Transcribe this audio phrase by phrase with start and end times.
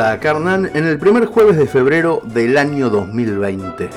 [0.00, 3.90] Carnan, en el primer jueves de febrero del año 2020.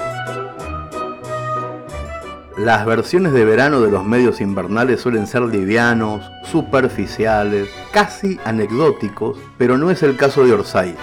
[2.57, 9.77] Las versiones de verano de los medios invernales suelen ser livianos, superficiales, casi anecdóticos, pero
[9.77, 10.95] no es el caso de Orsay.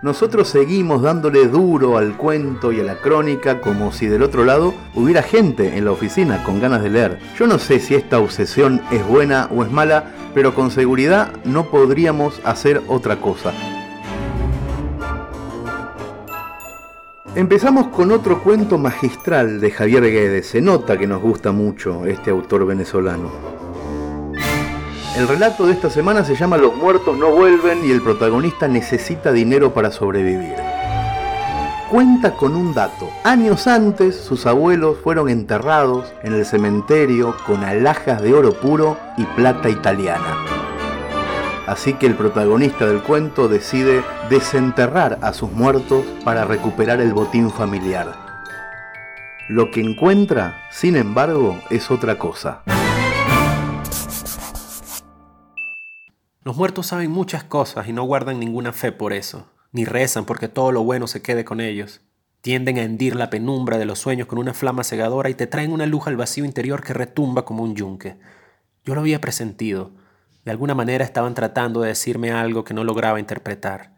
[0.00, 4.72] Nosotros seguimos dándole duro al cuento y a la crónica como si del otro lado
[4.94, 7.18] hubiera gente en la oficina con ganas de leer.
[7.36, 11.64] Yo no sé si esta obsesión es buena o es mala, pero con seguridad no
[11.64, 13.52] podríamos hacer otra cosa.
[17.34, 20.46] Empezamos con otro cuento magistral de Javier Guedes.
[20.46, 23.57] Se nota que nos gusta mucho este autor venezolano.
[25.18, 29.32] El relato de esta semana se llama Los muertos no vuelven y el protagonista necesita
[29.32, 30.54] dinero para sobrevivir.
[31.90, 33.10] Cuenta con un dato.
[33.24, 39.24] Años antes, sus abuelos fueron enterrados en el cementerio con alhajas de oro puro y
[39.24, 40.36] plata italiana.
[41.66, 47.50] Así que el protagonista del cuento decide desenterrar a sus muertos para recuperar el botín
[47.50, 48.14] familiar.
[49.48, 52.60] Lo que encuentra, sin embargo, es otra cosa.
[56.48, 60.48] Los muertos saben muchas cosas y no guardan ninguna fe por eso, ni rezan porque
[60.48, 62.00] todo lo bueno se quede con ellos.
[62.40, 65.72] Tienden a hendir la penumbra de los sueños con una flama cegadora y te traen
[65.72, 68.16] una luz al vacío interior que retumba como un yunque.
[68.82, 69.90] Yo lo había presentido.
[70.46, 73.92] De alguna manera estaban tratando de decirme algo que no lograba interpretar.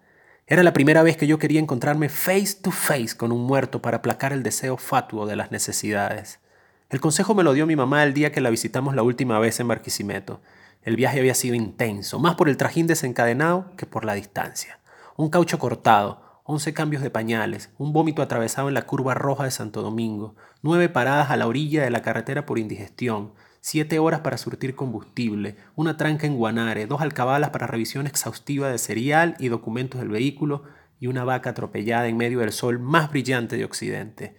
[0.48, 3.98] Era la primera vez que yo quería encontrarme face to face con un muerto para
[3.98, 6.40] aplacar el deseo fatuo de las necesidades.
[6.88, 9.60] El consejo me lo dio mi mamá el día que la visitamos la última vez
[9.60, 10.40] en Barquisimeto.
[10.82, 14.78] El viaje había sido intenso, más por el trajín desencadenado que por la distancia.
[15.16, 19.50] Un caucho cortado, once cambios de pañales, un vómito atravesado en la curva roja de
[19.50, 24.38] Santo Domingo, nueve paradas a la orilla de la carretera por indigestión, siete horas para
[24.38, 30.00] surtir combustible, una tranca en Guanare, dos alcabalas para revisión exhaustiva de serial y documentos
[30.00, 30.64] del vehículo
[30.98, 34.34] y una vaca atropellada en medio del sol más brillante de Occidente.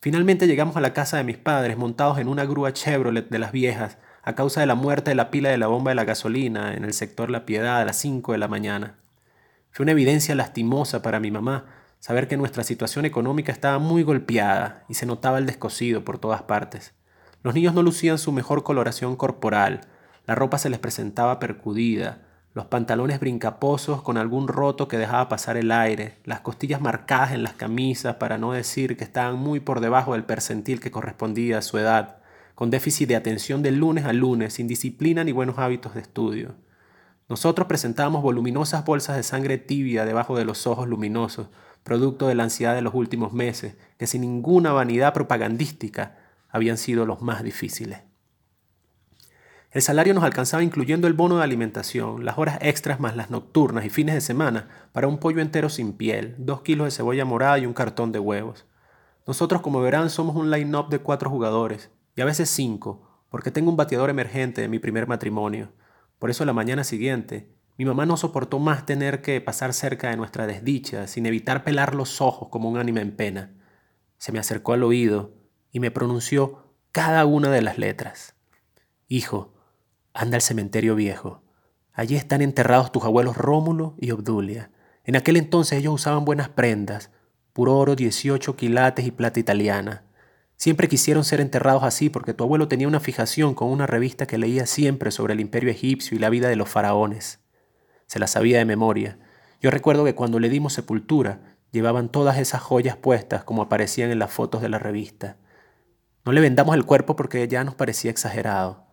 [0.00, 3.52] Finalmente llegamos a la casa de mis padres montados en una grúa Chevrolet de las
[3.52, 6.74] viejas, a causa de la muerte de la pila de la bomba de la gasolina
[6.74, 8.96] en el sector La Piedad a las 5 de la mañana.
[9.70, 11.66] Fue una evidencia lastimosa para mi mamá
[12.00, 16.42] saber que nuestra situación económica estaba muy golpeada y se notaba el descosido por todas
[16.42, 16.92] partes.
[17.42, 19.82] Los niños no lucían su mejor coloración corporal,
[20.26, 22.22] la ropa se les presentaba percudida,
[22.52, 27.42] los pantalones brincaposos con algún roto que dejaba pasar el aire, las costillas marcadas en
[27.42, 31.62] las camisas para no decir que estaban muy por debajo del percentil que correspondía a
[31.62, 32.19] su edad
[32.60, 36.56] con déficit de atención de lunes a lunes, sin disciplina ni buenos hábitos de estudio.
[37.26, 41.48] Nosotros presentábamos voluminosas bolsas de sangre tibia debajo de los ojos luminosos,
[41.84, 46.18] producto de la ansiedad de los últimos meses, que sin ninguna vanidad propagandística
[46.50, 48.00] habían sido los más difíciles.
[49.70, 53.86] El salario nos alcanzaba incluyendo el bono de alimentación, las horas extras más las nocturnas
[53.86, 57.58] y fines de semana para un pollo entero sin piel, dos kilos de cebolla morada
[57.58, 58.66] y un cartón de huevos.
[59.26, 61.88] Nosotros, como verán, somos un line-up de cuatro jugadores,
[62.20, 63.00] y a veces cinco,
[63.30, 65.72] porque tengo un bateador emergente de mi primer matrimonio.
[66.18, 67.48] Por eso la mañana siguiente,
[67.78, 71.94] mi mamá no soportó más tener que pasar cerca de nuestra desdicha, sin evitar pelar
[71.94, 73.54] los ojos como un ánima en pena.
[74.18, 75.32] Se me acercó al oído
[75.72, 78.34] y me pronunció cada una de las letras.
[79.08, 79.54] Hijo,
[80.12, 81.42] anda al cementerio viejo.
[81.94, 84.70] Allí están enterrados tus abuelos Rómulo y Obdulia.
[85.04, 87.12] En aquel entonces ellos usaban buenas prendas,
[87.54, 90.04] puro oro 18 quilates y plata italiana.
[90.60, 94.36] Siempre quisieron ser enterrados así porque tu abuelo tenía una fijación con una revista que
[94.36, 97.40] leía siempre sobre el imperio egipcio y la vida de los faraones.
[98.06, 99.18] Se la sabía de memoria.
[99.62, 104.18] Yo recuerdo que cuando le dimos sepultura, llevaban todas esas joyas puestas como aparecían en
[104.18, 105.38] las fotos de la revista.
[106.26, 108.84] No le vendamos el cuerpo porque ya nos parecía exagerado.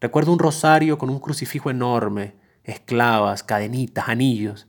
[0.00, 4.68] Recuerdo un rosario con un crucifijo enorme, esclavas, cadenitas, anillos.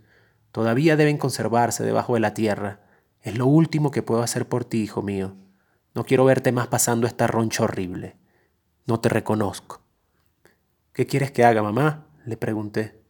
[0.52, 2.82] Todavía deben conservarse debajo de la tierra.
[3.22, 5.38] Es lo último que puedo hacer por ti, hijo mío.
[5.94, 8.16] No quiero verte más pasando esta roncha horrible.
[8.86, 9.82] No te reconozco.
[10.94, 12.08] ¿Qué quieres que haga, mamá?
[12.26, 13.02] le pregunté.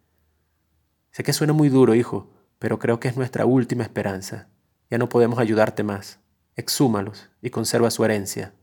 [1.12, 4.48] Sé que suena muy duro, hijo, pero creo que es nuestra última esperanza.
[4.90, 6.20] Ya no podemos ayudarte más.
[6.56, 8.54] Exhúmalos y conserva su herencia.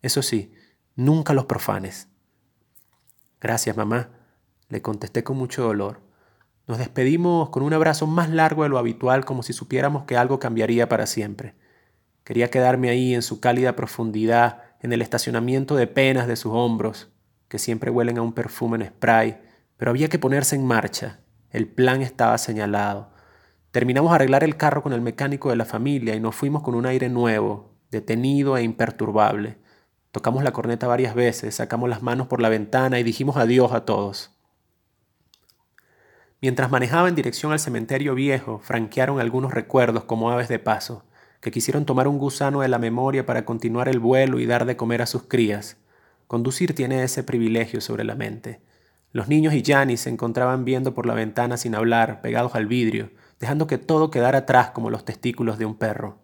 [0.00, 0.52] Eso sí,
[0.96, 2.08] nunca los profanes.
[3.40, 4.10] Gracias, mamá,
[4.68, 6.00] le contesté con mucho dolor.
[6.66, 10.38] Nos despedimos con un abrazo más largo de lo habitual como si supiéramos que algo
[10.38, 11.54] cambiaría para siempre.
[12.24, 17.08] Quería quedarme ahí en su cálida profundidad, en el estacionamiento de penas de sus hombros,
[17.48, 19.40] que siempre huelen a un perfume en spray,
[19.76, 21.20] pero había que ponerse en marcha.
[21.50, 23.10] El plan estaba señalado.
[23.72, 26.74] Terminamos a arreglar el carro con el mecánico de la familia y nos fuimos con
[26.74, 29.58] un aire nuevo, detenido e imperturbable.
[30.12, 33.84] Tocamos la corneta varias veces, sacamos las manos por la ventana y dijimos adiós a
[33.84, 34.30] todos.
[36.40, 41.04] Mientras manejaba en dirección al cementerio viejo, franquearon algunos recuerdos como aves de paso,
[41.42, 44.76] que quisieron tomar un gusano de la memoria para continuar el vuelo y dar de
[44.76, 45.76] comer a sus crías.
[46.28, 48.60] Conducir tiene ese privilegio sobre la mente.
[49.10, 53.10] Los niños y Janis se encontraban viendo por la ventana sin hablar, pegados al vidrio,
[53.40, 56.18] dejando que todo quedara atrás como los testículos de un perro.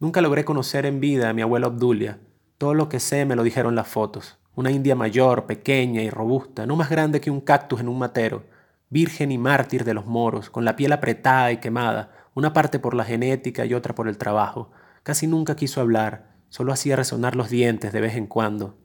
[0.00, 2.18] Nunca logré conocer en vida a mi abuelo Obdulia.
[2.58, 4.36] Todo lo que sé me lo dijeron las fotos.
[4.56, 8.42] Una india mayor, pequeña y robusta, no más grande que un cactus en un matero,
[8.90, 12.94] virgen y mártir de los moros, con la piel apretada y quemada, una parte por
[12.94, 14.70] la genética y otra por el trabajo.
[15.02, 18.76] Casi nunca quiso hablar, solo hacía resonar los dientes de vez en cuando.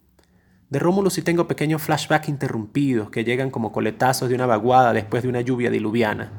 [0.69, 5.23] De Rómulo sí tengo pequeños flashbacks interrumpidos que llegan como coletazos de una vaguada después
[5.23, 6.31] de una lluvia diluviana.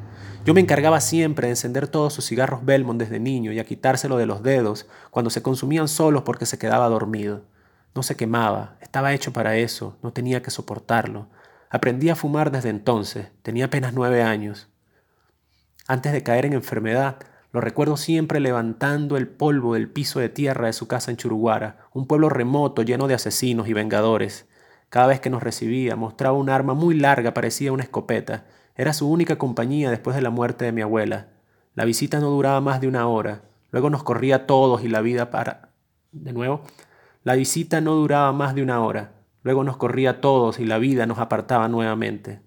[0.45, 4.19] Yo me encargaba siempre de encender todos sus cigarros Belmont desde niño y a quitárselo
[4.19, 7.45] de los dedos cuando se consumían solos porque se quedaba dormido.
[7.95, 11.29] No se quemaba, estaba hecho para eso, no tenía que soportarlo.
[11.71, 14.68] Aprendí a fumar desde entonces, tenía apenas nueve años.
[15.91, 17.17] Antes de caer en enfermedad,
[17.51, 21.79] lo recuerdo siempre levantando el polvo del piso de tierra de su casa en Churuguara,
[21.95, 24.47] un pueblo remoto lleno de asesinos y vengadores.
[24.91, 28.45] Cada vez que nos recibía mostraba un arma muy larga, parecía una escopeta.
[28.77, 31.29] Era su única compañía después de la muerte de mi abuela.
[31.75, 33.45] La visita no duraba más de una hora.
[33.71, 35.71] Luego nos corría todos y la vida para...
[36.13, 36.61] De nuevo.
[37.25, 39.13] La visita no duraba más de una hora.
[39.43, 42.41] Luego nos corría a todos y la vida nos apartaba nuevamente.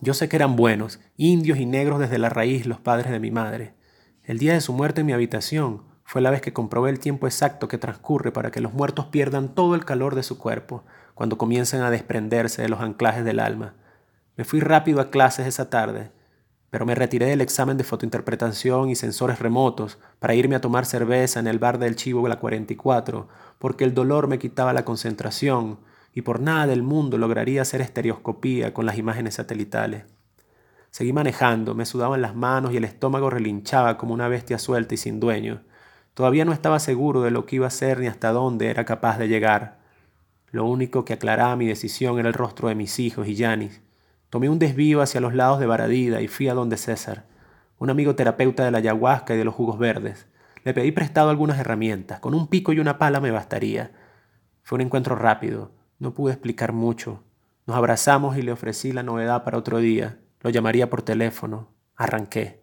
[0.00, 3.30] Yo sé que eran buenos, indios y negros desde la raíz los padres de mi
[3.30, 3.74] madre.
[4.24, 7.26] El día de su muerte en mi habitación fue la vez que comprobé el tiempo
[7.26, 10.84] exacto que transcurre para que los muertos pierdan todo el calor de su cuerpo
[11.14, 13.74] cuando comienzan a desprenderse de los anclajes del alma.
[14.36, 16.10] Me fui rápido a clases esa tarde,
[16.68, 21.40] pero me retiré del examen de fotointerpretación y sensores remotos para irme a tomar cerveza
[21.40, 23.28] en el bar del Chivo la 44,
[23.58, 25.78] porque el dolor me quitaba la concentración
[26.16, 30.04] y por nada del mundo lograría hacer estereoscopía con las imágenes satelitales.
[30.90, 34.96] Seguí manejando, me sudaban las manos y el estómago relinchaba como una bestia suelta y
[34.96, 35.60] sin dueño.
[36.14, 39.18] Todavía no estaba seguro de lo que iba a hacer ni hasta dónde era capaz
[39.18, 39.76] de llegar.
[40.50, 43.82] Lo único que aclaraba mi decisión era el rostro de mis hijos y Yanis.
[44.30, 47.26] Tomé un desvío hacia los lados de Baradida y fui a donde César,
[47.76, 50.28] un amigo terapeuta de la ayahuasca y de los jugos verdes.
[50.64, 53.90] Le pedí prestado algunas herramientas, con un pico y una pala me bastaría.
[54.62, 57.22] Fue un encuentro rápido, no pude explicar mucho.
[57.66, 60.20] Nos abrazamos y le ofrecí la novedad para otro día.
[60.40, 61.72] Lo llamaría por teléfono.
[61.96, 62.62] Arranqué.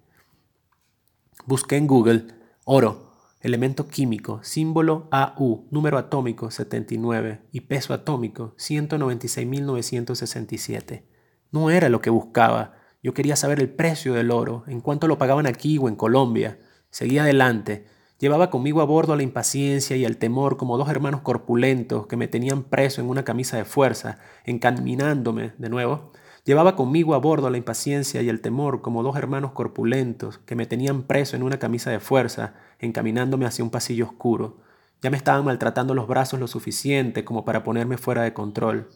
[1.45, 2.27] Busqué en Google
[2.65, 11.03] oro, elemento químico, símbolo AU, número atómico 79 y peso atómico 196.967.
[11.51, 12.75] No era lo que buscaba.
[13.01, 16.61] Yo quería saber el precio del oro, en cuánto lo pagaban aquí o en Colombia.
[16.89, 17.85] Seguí adelante.
[18.23, 22.29] Llevaba conmigo a bordo la impaciencia y el temor como dos hermanos corpulentos que me
[22.29, 26.13] tenían preso en una camisa de fuerza, encaminándome, de nuevo,
[26.45, 30.65] llevaba conmigo a bordo la impaciencia y el temor como dos hermanos corpulentos que me
[30.65, 34.55] tenían preso en una camisa de fuerza, encaminándome hacia un pasillo oscuro.
[35.01, 38.89] Ya me estaban maltratando los brazos lo suficiente como para ponerme fuera de control.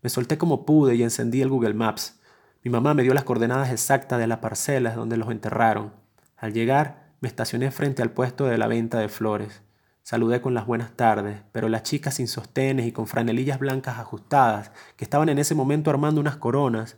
[0.00, 2.18] Me solté como pude y encendí el Google Maps.
[2.64, 5.92] Mi mamá me dio las coordenadas exactas de las parcelas donde los enterraron.
[6.38, 9.62] Al llegar, me estacioné frente al puesto de la venta de flores.
[10.02, 14.72] Saludé con las buenas tardes, pero las chicas sin sostenes y con franelillas blancas ajustadas,
[14.96, 16.96] que estaban en ese momento armando unas coronas,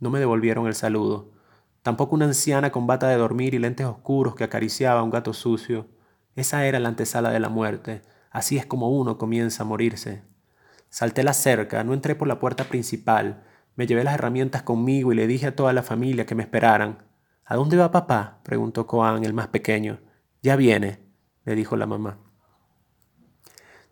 [0.00, 1.30] no me devolvieron el saludo.
[1.82, 5.32] Tampoco una anciana con bata de dormir y lentes oscuros que acariciaba a un gato
[5.32, 5.86] sucio.
[6.34, 8.02] Esa era la antesala de la muerte.
[8.30, 10.22] Así es como uno comienza a morirse.
[10.88, 13.44] Salté la cerca, no entré por la puerta principal.
[13.76, 16.98] Me llevé las herramientas conmigo y le dije a toda la familia que me esperaran.
[17.50, 18.38] ¿A dónde va papá?
[18.44, 19.98] preguntó Coan, el más pequeño.
[20.40, 21.00] Ya viene,
[21.44, 22.20] le dijo la mamá.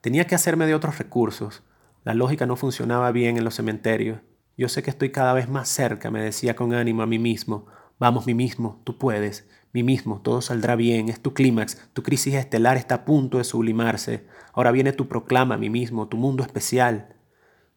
[0.00, 1.64] Tenía que hacerme de otros recursos.
[2.04, 4.20] La lógica no funcionaba bien en los cementerios.
[4.56, 7.66] Yo sé que estoy cada vez más cerca, me decía con ánimo a mí mismo.
[7.98, 9.48] Vamos, mí mismo, tú puedes.
[9.72, 11.08] Mí mismo, todo saldrá bien.
[11.08, 11.90] Es tu clímax.
[11.94, 14.28] Tu crisis estelar está a punto de sublimarse.
[14.52, 17.16] Ahora viene tu proclama, mí mismo, tu mundo especial.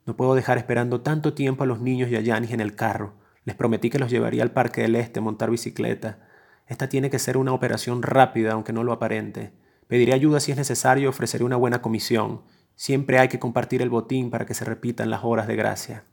[0.05, 3.19] No puedo dejar esperando tanto tiempo a los niños y a Yanis en el carro.
[3.43, 6.19] Les prometí que los llevaría al Parque del Este a montar bicicleta.
[6.67, 9.51] Esta tiene que ser una operación rápida, aunque no lo aparente.
[9.87, 12.43] Pediré ayuda si es necesario y ofreceré una buena comisión.
[12.75, 16.03] Siempre hay que compartir el botín para que se repitan las horas de gracia.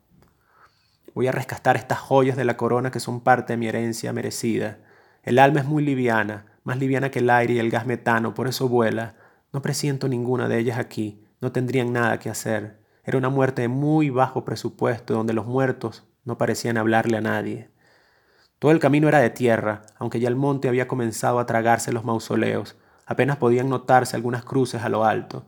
[1.14, 4.78] Voy a rescatar estas joyas de la corona que son parte de mi herencia merecida.
[5.22, 8.48] El alma es muy liviana, más liviana que el aire y el gas metano, por
[8.48, 9.16] eso vuela.
[9.52, 12.78] No presiento ninguna de ellas aquí, no tendrían nada que hacer.
[13.04, 17.70] Era una muerte de muy bajo presupuesto, donde los muertos no parecían hablarle a nadie.
[18.58, 22.04] Todo el camino era de tierra, aunque ya el monte había comenzado a tragarse los
[22.04, 22.76] mausoleos.
[23.06, 25.46] Apenas podían notarse algunas cruces a lo alto.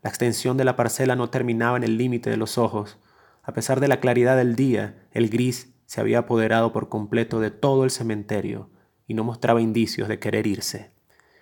[0.00, 2.98] La extensión de la parcela no terminaba en el límite de los ojos.
[3.42, 7.50] A pesar de la claridad del día, el gris se había apoderado por completo de
[7.50, 8.70] todo el cementerio
[9.06, 10.92] y no mostraba indicios de querer irse.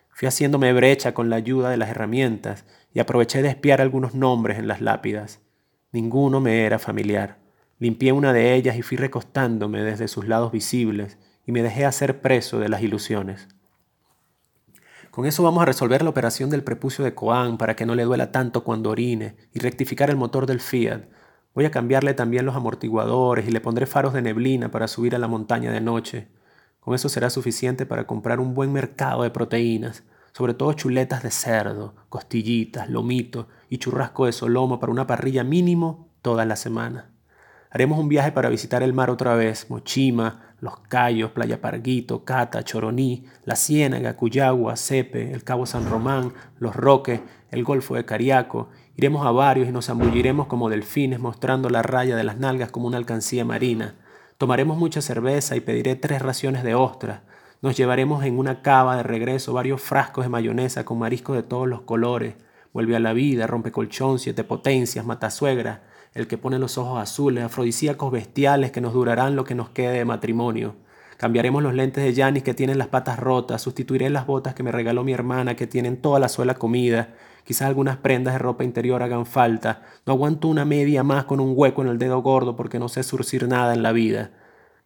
[0.08, 4.58] Fui haciéndome brecha con la ayuda de las herramientas y aproveché de espiar algunos nombres
[4.58, 5.40] en las lápidas.
[5.92, 7.39] Ninguno me era familiar.
[7.80, 12.20] Limpié una de ellas y fui recostándome desde sus lados visibles y me dejé hacer
[12.20, 13.48] preso de las ilusiones.
[15.10, 18.04] Con eso vamos a resolver la operación del prepucio de Coan para que no le
[18.04, 21.04] duela tanto cuando orine y rectificar el motor del Fiat.
[21.54, 25.18] Voy a cambiarle también los amortiguadores y le pondré faros de neblina para subir a
[25.18, 26.28] la montaña de noche.
[26.80, 31.30] Con eso será suficiente para comprar un buen mercado de proteínas, sobre todo chuletas de
[31.30, 37.09] cerdo, costillitas, lomito y churrasco de solomo para una parrilla mínimo toda la semana.
[37.72, 42.64] Haremos un viaje para visitar el mar otra vez, Mochima, Los Cayos, Playa Parguito, Cata,
[42.64, 47.20] Choroní, La Ciénaga, Cuyagua, Cepe, el Cabo San Román, Los Roques,
[47.52, 48.70] el Golfo de Cariaco.
[48.96, 52.88] Iremos a varios y nos zambulliremos como delfines mostrando la raya de las nalgas como
[52.88, 53.94] una alcancía marina.
[54.36, 57.20] Tomaremos mucha cerveza y pediré tres raciones de ostras.
[57.62, 61.68] Nos llevaremos en una cava de regreso varios frascos de mayonesa con mariscos de todos
[61.68, 62.34] los colores.
[62.72, 65.82] Vuelve a la vida, rompe colchón, siete potencias, matasuegra,
[66.14, 69.98] el que pone los ojos azules, afrodisíacos bestiales que nos durarán lo que nos quede
[69.98, 70.74] de matrimonio.
[71.16, 74.72] Cambiaremos los lentes de Janis que tienen las patas rotas, sustituiré las botas que me
[74.72, 77.14] regaló mi hermana que tienen toda la suela comida,
[77.44, 81.52] quizás algunas prendas de ropa interior hagan falta, no aguanto una media más con un
[81.54, 84.30] hueco en el dedo gordo porque no sé surcir nada en la vida.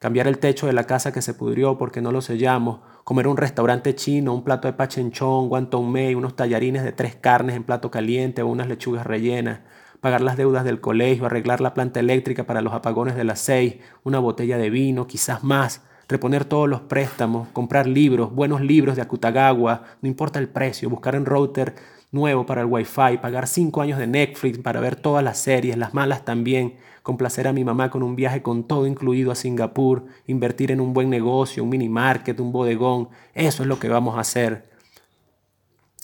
[0.01, 3.37] Cambiar el techo de la casa que se pudrió porque no lo sellamos, comer un
[3.37, 7.91] restaurante chino, un plato de pachenchón, guantón mei, unos tallarines de tres carnes en plato
[7.91, 9.61] caliente o unas lechugas rellenas,
[10.05, 13.77] pagar las deudas del colegio, arreglar la planta eléctrica para los apagones de las seis,
[14.03, 19.01] una botella de vino, quizás más, reponer todos los préstamos, comprar libros, buenos libros de
[19.01, 21.75] Akutagawa, no importa el precio, buscar un router
[22.13, 25.95] nuevo para el Wi-Fi, pagar cinco años de Netflix para ver todas las series, las
[25.95, 30.71] malas también, complacer a mi mamá con un viaje con todo incluido a Singapur, invertir
[30.71, 34.21] en un buen negocio, un mini market, un bodegón, eso es lo que vamos a
[34.21, 34.69] hacer.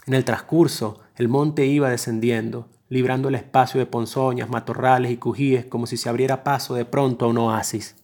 [0.06, 5.64] En el transcurso, el monte iba descendiendo, librando el espacio de ponzoñas, matorrales y cujíes
[5.64, 7.96] como si se abriera paso de pronto a un oasis.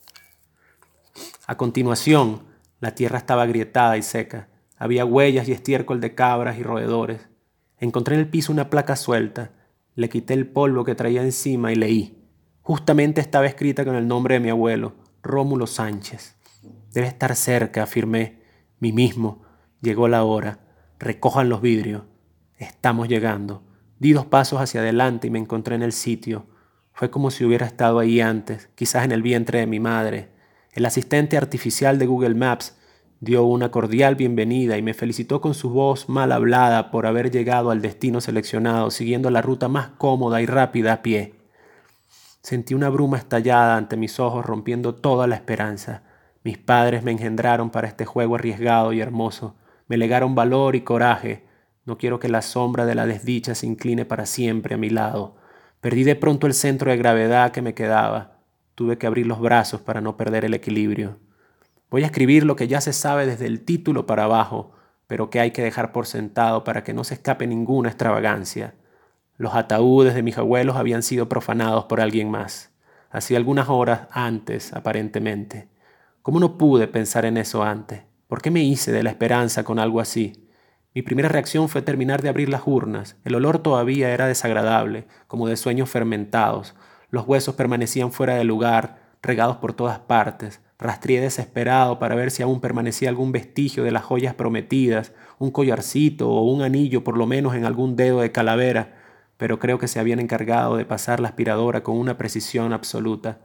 [1.46, 2.44] A continuación,
[2.80, 4.48] la tierra estaba agrietada y seca.
[4.78, 7.28] Había huellas y estiércol de cabras y roedores.
[7.78, 9.50] Encontré en el piso una placa suelta.
[9.96, 12.22] Le quité el polvo que traía encima y leí.
[12.62, 16.36] Justamente estaba escrita con el nombre de mi abuelo, Rómulo Sánchez.
[16.92, 18.40] Debe estar cerca, afirmé.
[18.78, 19.42] Mí mismo.
[19.80, 20.60] Llegó la hora.
[20.98, 22.02] Recojan los vidrios.
[22.56, 23.65] Estamos llegando.
[23.98, 26.46] Di dos pasos hacia adelante y me encontré en el sitio.
[26.92, 30.30] Fue como si hubiera estado ahí antes, quizás en el vientre de mi madre.
[30.72, 32.76] El asistente artificial de Google Maps
[33.20, 37.70] dio una cordial bienvenida y me felicitó con su voz mal hablada por haber llegado
[37.70, 41.34] al destino seleccionado, siguiendo la ruta más cómoda y rápida a pie.
[42.42, 46.02] Sentí una bruma estallada ante mis ojos, rompiendo toda la esperanza.
[46.44, 49.56] Mis padres me engendraron para este juego arriesgado y hermoso.
[49.88, 51.45] Me legaron valor y coraje.
[51.86, 55.36] No quiero que la sombra de la desdicha se incline para siempre a mi lado.
[55.80, 58.40] Perdí de pronto el centro de gravedad que me quedaba.
[58.74, 61.18] Tuve que abrir los brazos para no perder el equilibrio.
[61.88, 64.72] Voy a escribir lo que ya se sabe desde el título para abajo,
[65.06, 68.74] pero que hay que dejar por sentado para que no se escape ninguna extravagancia.
[69.36, 72.72] Los ataúdes de mis abuelos habían sido profanados por alguien más,
[73.10, 75.68] hacía algunas horas antes, aparentemente.
[76.22, 78.02] ¿Cómo no pude pensar en eso antes?
[78.26, 80.45] ¿Por qué me hice de la esperanza con algo así?
[80.96, 83.16] Mi primera reacción fue terminar de abrir las urnas.
[83.22, 86.74] El olor todavía era desagradable, como de sueños fermentados,
[87.10, 90.62] los huesos permanecían fuera de lugar, regados por todas partes.
[90.78, 96.30] Rastreé desesperado para ver si aún permanecía algún vestigio de las joyas prometidas, un collarcito
[96.30, 98.94] o un anillo por lo menos en algún dedo de calavera,
[99.36, 103.40] pero creo que se habían encargado de pasar la aspiradora con una precisión absoluta.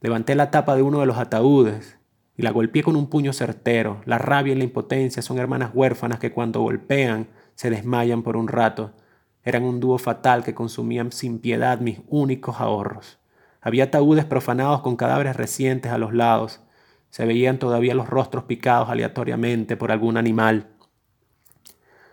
[0.00, 1.97] Levanté la tapa de uno de los ataúdes
[2.38, 4.00] y la golpeé con un puño certero.
[4.06, 7.26] La rabia y la impotencia son hermanas huérfanas que cuando golpean
[7.56, 8.92] se desmayan por un rato.
[9.42, 13.18] Eran un dúo fatal que consumían sin piedad mis únicos ahorros.
[13.60, 16.60] Había ataúdes profanados con cadáveres recientes a los lados.
[17.10, 20.68] Se veían todavía los rostros picados aleatoriamente por algún animal.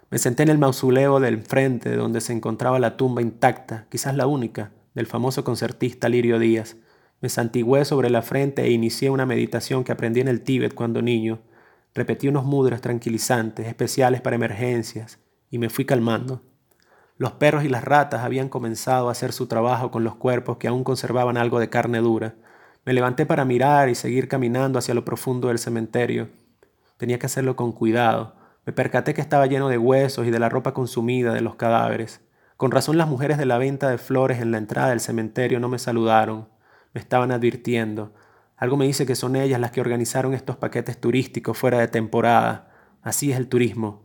[0.09, 4.25] Me senté en el mausoleo del frente donde se encontraba la tumba intacta, quizás la
[4.25, 6.77] única, del famoso concertista Lirio Díaz.
[7.25, 11.01] Me santigué sobre la frente e inicié una meditación que aprendí en el Tíbet cuando
[11.01, 11.39] niño.
[11.95, 15.17] Repetí unos mudras tranquilizantes, especiales para emergencias,
[15.49, 16.43] y me fui calmando.
[17.17, 20.67] Los perros y las ratas habían comenzado a hacer su trabajo con los cuerpos que
[20.67, 22.35] aún conservaban algo de carne dura.
[22.85, 26.29] Me levanté para mirar y seguir caminando hacia lo profundo del cementerio.
[26.97, 28.35] Tenía que hacerlo con cuidado.
[28.67, 32.21] Me percaté que estaba lleno de huesos y de la ropa consumida de los cadáveres.
[32.55, 35.69] Con razón las mujeres de la venta de flores en la entrada del cementerio no
[35.69, 36.53] me saludaron.
[36.95, 38.13] Me estaban advirtiendo.
[38.55, 42.71] Algo me dice que son ellas las que organizaron estos paquetes turísticos fuera de temporada.
[43.03, 44.01] Así es el turismo.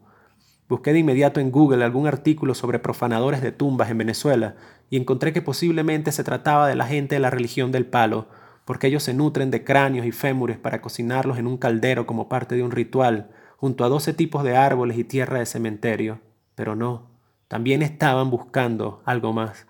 [0.69, 4.57] Busqué de inmediato en Google algún artículo sobre profanadores de tumbas en Venezuela
[4.91, 8.27] y encontré que posiblemente se trataba de la gente de la religión del palo,
[8.65, 12.57] porque ellos se nutren de cráneos y fémures para cocinarlos en un caldero como parte
[12.57, 16.19] de un ritual, junto a doce tipos de árboles y tierra de cementerio.
[16.57, 17.09] Pero no,
[17.47, 19.69] también estaban buscando algo más.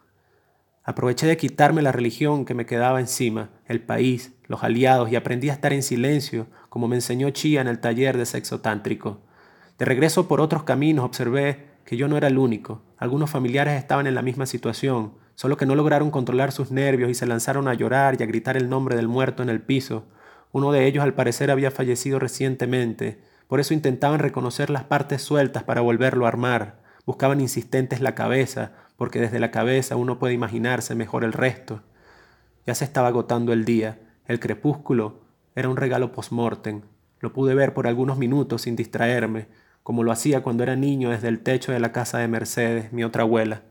[0.90, 5.48] Aproveché de quitarme la religión que me quedaba encima, el país, los aliados y aprendí
[5.48, 9.20] a estar en silencio, como me enseñó Chía en el taller de sexo tántrico.
[9.78, 12.82] De regreso por otros caminos observé que yo no era el único.
[12.98, 17.14] Algunos familiares estaban en la misma situación, solo que no lograron controlar sus nervios y
[17.14, 20.06] se lanzaron a llorar y a gritar el nombre del muerto en el piso.
[20.50, 25.62] Uno de ellos al parecer había fallecido recientemente, por eso intentaban reconocer las partes sueltas
[25.62, 26.80] para volverlo a armar.
[27.06, 31.80] Buscaban insistentes la cabeza, porque desde la cabeza uno puede imaginarse mejor el resto.
[32.66, 33.98] Ya se estaba agotando el día.
[34.26, 35.22] El crepúsculo
[35.54, 36.82] era un regalo post-mortem.
[37.18, 39.46] Lo pude ver por algunos minutos sin distraerme,
[39.82, 43.02] como lo hacía cuando era niño desde el techo de la casa de Mercedes, mi
[43.02, 43.62] otra abuela.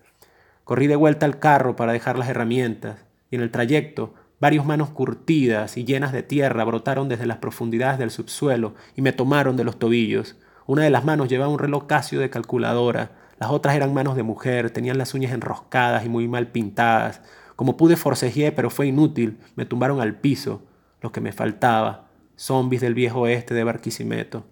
[0.63, 4.89] Corrí de vuelta al carro para dejar las herramientas, y en el trayecto varias manos
[4.89, 9.63] curtidas y llenas de tierra brotaron desde las profundidades del subsuelo y me tomaron de
[9.63, 10.37] los tobillos.
[10.65, 14.23] Una de las manos llevaba un reloj Casio de calculadora, las otras eran manos de
[14.23, 17.21] mujer, tenían las uñas enroscadas y muy mal pintadas.
[17.55, 19.37] Como pude forcejeé, pero fue inútil.
[19.55, 20.61] Me tumbaron al piso.
[20.99, 22.09] Lo que me faltaba.
[22.37, 24.43] Zombies del viejo oeste de Barquisimeto.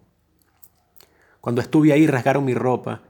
[1.42, 3.02] Cuando estuve ahí rasgaron mi ropa.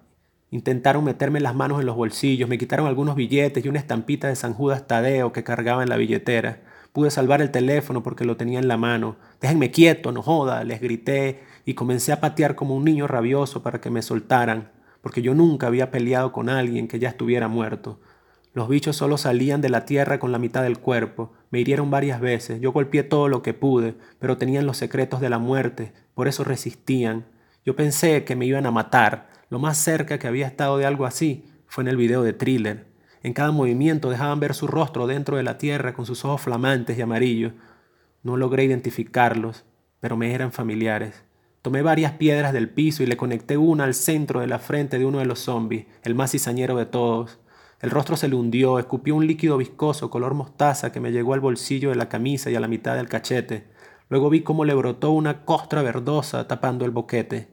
[0.50, 4.36] Intentaron meterme las manos en los bolsillos, me quitaron algunos billetes y una estampita de
[4.38, 6.62] San Judas Tadeo que cargaba en la billetera.
[6.94, 9.18] Pude salvar el teléfono porque lo tenía en la mano.
[9.42, 13.82] Déjenme quieto, no joda, les grité y comencé a patear como un niño rabioso para
[13.82, 14.77] que me soltaran
[15.08, 18.02] porque yo nunca había peleado con alguien que ya estuviera muerto.
[18.52, 22.20] Los bichos solo salían de la tierra con la mitad del cuerpo, me hirieron varias
[22.20, 26.28] veces, yo golpeé todo lo que pude, pero tenían los secretos de la muerte, por
[26.28, 27.24] eso resistían.
[27.66, 31.06] Yo pensé que me iban a matar, lo más cerca que había estado de algo
[31.06, 32.88] así fue en el video de thriller.
[33.24, 36.98] En cada movimiento dejaban ver su rostro dentro de la tierra con sus ojos flamantes
[36.98, 37.54] y amarillos.
[38.24, 39.64] No logré identificarlos,
[40.02, 41.24] pero me eran familiares.
[41.68, 45.04] Tomé varias piedras del piso y le conecté una al centro de la frente de
[45.04, 47.40] uno de los zombies, el más cizañero de todos.
[47.82, 51.42] El rostro se le hundió, escupió un líquido viscoso color mostaza que me llegó al
[51.42, 53.68] bolsillo de la camisa y a la mitad del cachete.
[54.08, 57.50] Luego vi cómo le brotó una costra verdosa tapando el boquete.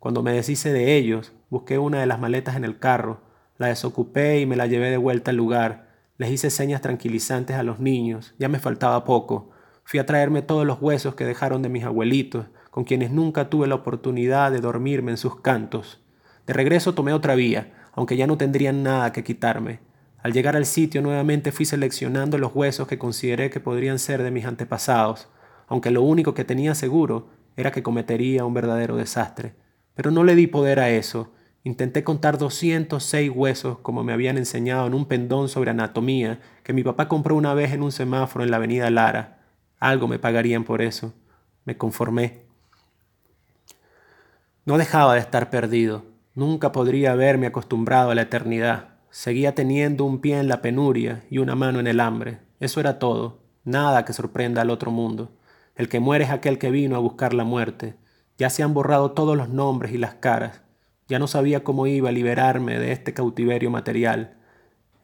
[0.00, 3.22] Cuando me deshice de ellos, busqué una de las maletas en el carro,
[3.56, 5.94] la desocupé y me la llevé de vuelta al lugar.
[6.18, 9.48] Les hice señas tranquilizantes a los niños, ya me faltaba poco.
[9.82, 13.66] Fui a traerme todos los huesos que dejaron de mis abuelitos con quienes nunca tuve
[13.66, 16.04] la oportunidad de dormirme en sus cantos.
[16.46, 19.80] De regreso tomé otra vía, aunque ya no tendrían nada que quitarme.
[20.18, 24.30] Al llegar al sitio nuevamente fui seleccionando los huesos que consideré que podrían ser de
[24.30, 25.30] mis antepasados,
[25.68, 29.54] aunque lo único que tenía seguro era que cometería un verdadero desastre.
[29.94, 31.32] Pero no le di poder a eso.
[31.64, 36.82] Intenté contar 206 huesos como me habían enseñado en un pendón sobre anatomía que mi
[36.82, 39.46] papá compró una vez en un semáforo en la avenida Lara.
[39.78, 41.14] Algo me pagarían por eso.
[41.64, 42.45] Me conformé.
[44.66, 46.02] No dejaba de estar perdido.
[46.34, 48.96] Nunca podría haberme acostumbrado a la eternidad.
[49.10, 52.40] Seguía teniendo un pie en la penuria y una mano en el hambre.
[52.58, 53.38] Eso era todo.
[53.62, 55.30] Nada que sorprenda al otro mundo.
[55.76, 57.94] El que muere es aquel que vino a buscar la muerte.
[58.38, 60.62] Ya se han borrado todos los nombres y las caras.
[61.06, 64.34] Ya no sabía cómo iba a liberarme de este cautiverio material.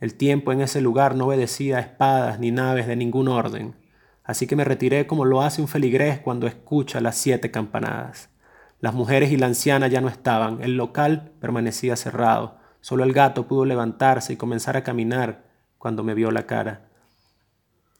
[0.01, 3.77] El tiempo en ese lugar no obedecía a espadas ni naves de ningún orden.
[4.25, 8.32] Así que me retiré como lo hace un feligrés cuando escucha las siete campanadas.
[8.83, 12.59] Las mujeres y la anciana ya no estaban, el local permanecía cerrado.
[12.81, 15.45] Solo el gato pudo levantarse y comenzar a caminar
[15.79, 16.89] cuando me vio la cara.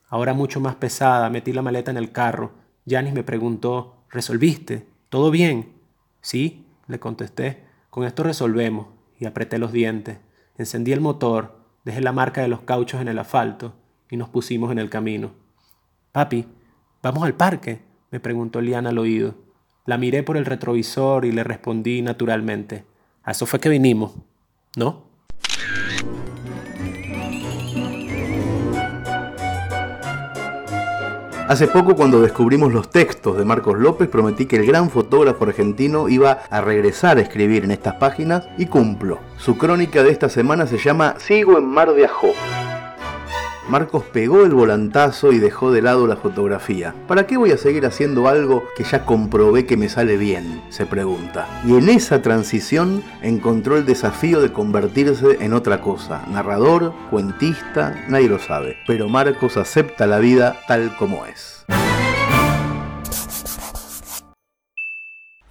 [0.09, 2.51] Ahora mucho más pesada, metí la maleta en el carro.
[2.85, 4.85] Janis me preguntó, ¿resolviste?
[5.07, 5.71] ¿Todo bien?
[6.19, 7.63] Sí, le contesté.
[7.89, 8.87] Con esto resolvemos.
[9.17, 10.17] Y apreté los dientes.
[10.57, 13.73] Encendí el motor, dejé la marca de los cauchos en el asfalto
[14.09, 15.31] y nos pusimos en el camino.
[16.11, 16.45] Papi,
[17.01, 17.85] ¿vamos al parque?
[18.11, 19.42] me preguntó Liana al oído.
[19.85, 22.85] La miré por el retrovisor y le respondí naturalmente.
[23.23, 24.13] A eso fue que vinimos,
[24.77, 25.13] ¿no?
[31.49, 36.07] Hace poco cuando descubrimos los textos de Marcos López prometí que el gran fotógrafo argentino
[36.07, 39.19] iba a regresar a escribir en estas páginas y cumplo.
[39.37, 42.29] Su crónica de esta semana se llama Sigo en Mar de Ajó.
[43.69, 46.93] Marcos pegó el volantazo y dejó de lado la fotografía.
[47.07, 50.61] ¿Para qué voy a seguir haciendo algo que ya comprobé que me sale bien?
[50.69, 51.47] se pregunta.
[51.65, 56.25] Y en esa transición encontró el desafío de convertirse en otra cosa.
[56.29, 58.75] Narrador, cuentista, nadie lo sabe.
[58.85, 61.65] Pero Marcos acepta la vida tal como es.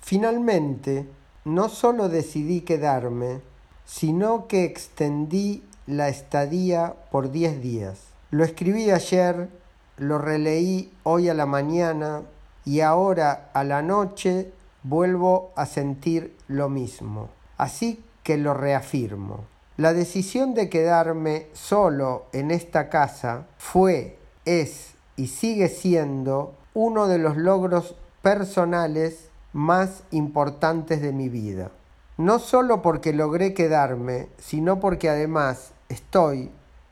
[0.01, 1.07] Finalmente,
[1.47, 3.41] no solo decidí quedarme,
[3.87, 8.01] sino que extendí la estadía por diez días.
[8.31, 9.49] Lo escribí ayer,
[9.97, 12.23] lo releí hoy a la mañana
[12.65, 17.29] y ahora a la noche vuelvo a sentir lo mismo.
[17.57, 19.45] Así que lo reafirmo.
[19.77, 27.19] La decisión de quedarme solo en esta casa fue, es y sigue siendo uno de
[27.19, 31.71] los logros personales más importantes de mi vida.
[32.19, 36.51] No solo porque logré quedarme, sino porque además estoy,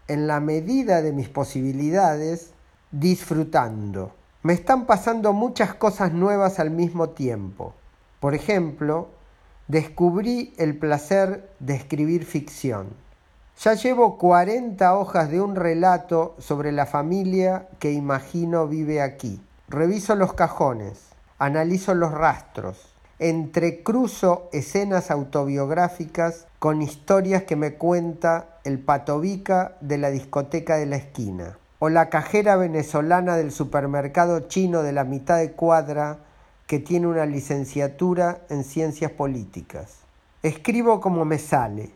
[0.09, 2.52] en la medida de mis posibilidades,
[2.90, 4.12] disfrutando.
[4.42, 7.74] Me están pasando muchas cosas nuevas al mismo tiempo.
[8.18, 9.09] Por ejemplo,
[9.68, 12.88] descubrí el placer de escribir ficción.
[13.62, 19.40] Ya llevo 40 hojas de un relato sobre la familia que imagino vive aquí.
[19.68, 22.89] Reviso los cajones, analizo los rastros,
[23.20, 30.96] entrecruzo escenas autobiográficas con historias que me cuenta el patovica de la discoteca de la
[30.96, 36.20] esquina, o la cajera venezolana del supermercado chino de la mitad de cuadra
[36.66, 39.98] que tiene una licenciatura en ciencias políticas.
[40.42, 41.90] Escribo como me sale,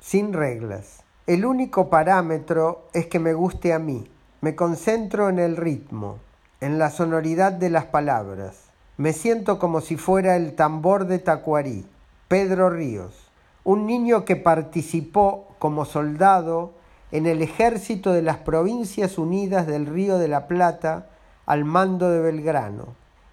[0.00, 1.02] sin reglas.
[1.26, 4.08] El único parámetro es que me guste a mí.
[4.40, 6.18] Me concentro en el ritmo,
[6.60, 8.69] en la sonoridad de las palabras.
[9.00, 11.86] Me siento como si fuera el tambor de Tacuarí,
[12.28, 13.30] Pedro Ríos,
[13.64, 16.72] un niño que participó como soldado
[17.10, 21.06] en el ejército de las Provincias Unidas del Río de la Plata
[21.46, 22.88] al mando de Belgrano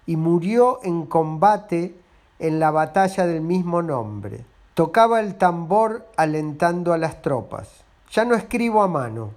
[0.06, 1.94] y murió en combate
[2.38, 4.46] en la batalla del mismo nombre.
[4.72, 7.68] Tocaba el tambor alentando a las tropas.
[8.10, 9.32] Ya no escribo a mano.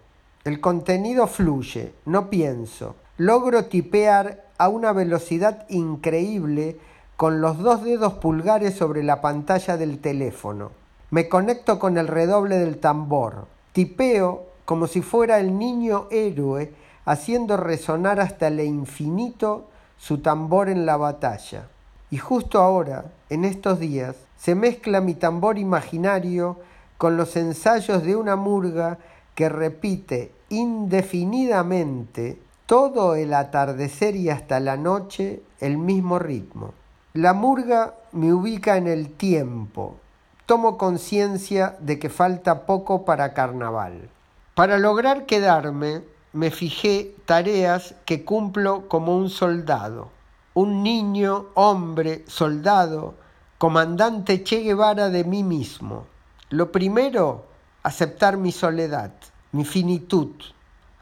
[0.46, 2.96] El contenido fluye, no pienso.
[3.18, 6.78] Logro tipear a una velocidad increíble
[7.18, 10.70] con los dos dedos pulgares sobre la pantalla del teléfono.
[11.10, 13.48] Me conecto con el redoble del tambor.
[13.74, 19.66] Tipeo como si fuera el niño héroe haciendo resonar hasta el infinito
[19.98, 21.68] su tambor en la batalla.
[22.12, 26.60] Y justo ahora, en estos días, se mezcla mi tambor imaginario
[27.00, 29.00] con los ensayos de una murga
[29.34, 32.38] que repite indefinidamente
[32.72, 36.74] todo el atardecer y hasta la noche el mismo ritmo.
[37.12, 39.98] La murga me ubica en el tiempo.
[40.46, 44.10] Tomo conciencia de que falta poco para carnaval.
[44.56, 50.08] Para lograr quedarme, me fijé tareas que cumplo como un soldado.
[50.54, 53.16] Un niño, hombre, soldado,
[53.58, 56.06] comandante Che Guevara de mí mismo.
[56.50, 57.44] Lo primero,
[57.84, 59.12] aceptar mi soledad,
[59.52, 60.30] mi finitud,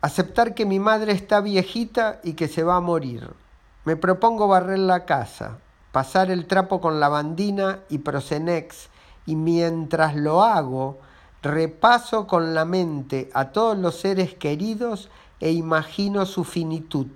[0.01, 3.33] Aceptar que mi madre está viejita y que se va a morir.
[3.83, 5.57] Me propongo barrer la casa,
[5.91, 8.89] pasar el trapo con lavandina y prosenex
[9.25, 10.99] y mientras lo hago,
[11.41, 15.09] repaso con la mente a todos los seres queridos
[15.39, 17.07] e imagino su finitud.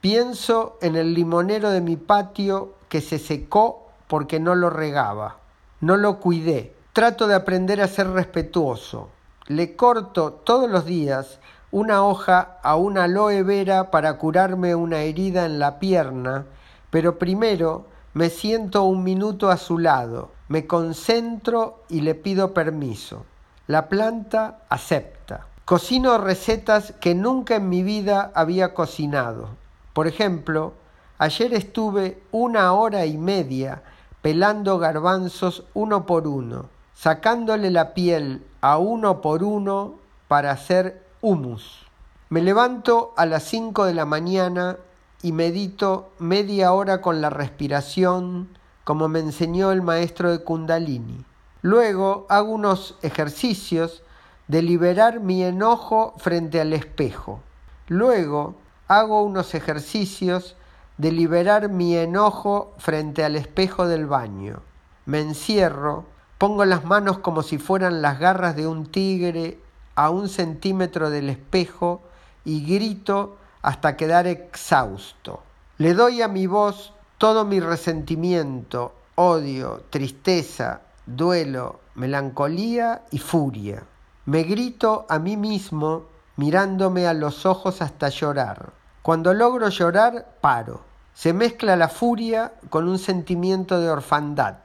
[0.00, 5.38] Pienso en el limonero de mi patio que se secó porque no lo regaba.
[5.80, 6.74] No lo cuidé.
[6.92, 9.10] Trato de aprender a ser respetuoso.
[9.46, 11.38] Le corto todos los días
[11.70, 16.46] una hoja a una aloe vera para curarme una herida en la pierna,
[16.90, 23.26] pero primero me siento un minuto a su lado, me concentro y le pido permiso.
[23.66, 25.46] La planta acepta.
[25.66, 29.50] Cocino recetas que nunca en mi vida había cocinado.
[29.92, 30.72] Por ejemplo,
[31.18, 33.82] ayer estuve una hora y media
[34.22, 39.96] pelando garbanzos uno por uno, sacándole la piel a uno por uno
[40.28, 41.86] para hacer humus.
[42.30, 44.76] Me levanto a las 5 de la mañana
[45.22, 48.48] y medito media hora con la respiración,
[48.84, 51.24] como me enseñó el maestro de Kundalini.
[51.62, 54.02] Luego hago unos ejercicios
[54.46, 57.40] de liberar mi enojo frente al espejo.
[57.88, 58.54] Luego
[58.86, 60.56] hago unos ejercicios
[60.98, 64.62] de liberar mi enojo frente al espejo del baño.
[65.06, 66.04] Me encierro,
[66.38, 69.58] pongo las manos como si fueran las garras de un tigre
[69.98, 72.02] a un centímetro del espejo
[72.44, 75.42] y grito hasta quedar exhausto.
[75.78, 83.82] Le doy a mi voz todo mi resentimiento, odio, tristeza, duelo, melancolía y furia.
[84.26, 86.04] Me grito a mí mismo
[86.36, 88.70] mirándome a los ojos hasta llorar.
[89.02, 90.82] Cuando logro llorar, paro.
[91.12, 94.58] Se mezcla la furia con un sentimiento de orfandad.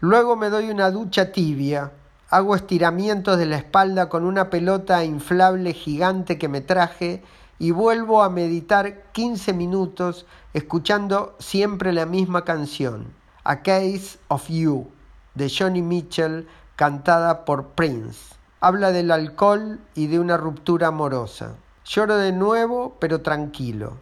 [0.00, 1.92] Luego me doy una ducha tibia,
[2.32, 7.22] Hago estiramientos de la espalda con una pelota inflable gigante que me traje
[7.58, 13.08] y vuelvo a meditar 15 minutos escuchando siempre la misma canción.
[13.44, 14.88] A Case of You,
[15.34, 18.34] de Johnny Mitchell, cantada por Prince.
[18.60, 21.56] Habla del alcohol y de una ruptura amorosa.
[21.84, 23.98] Lloro de nuevo, pero tranquilo.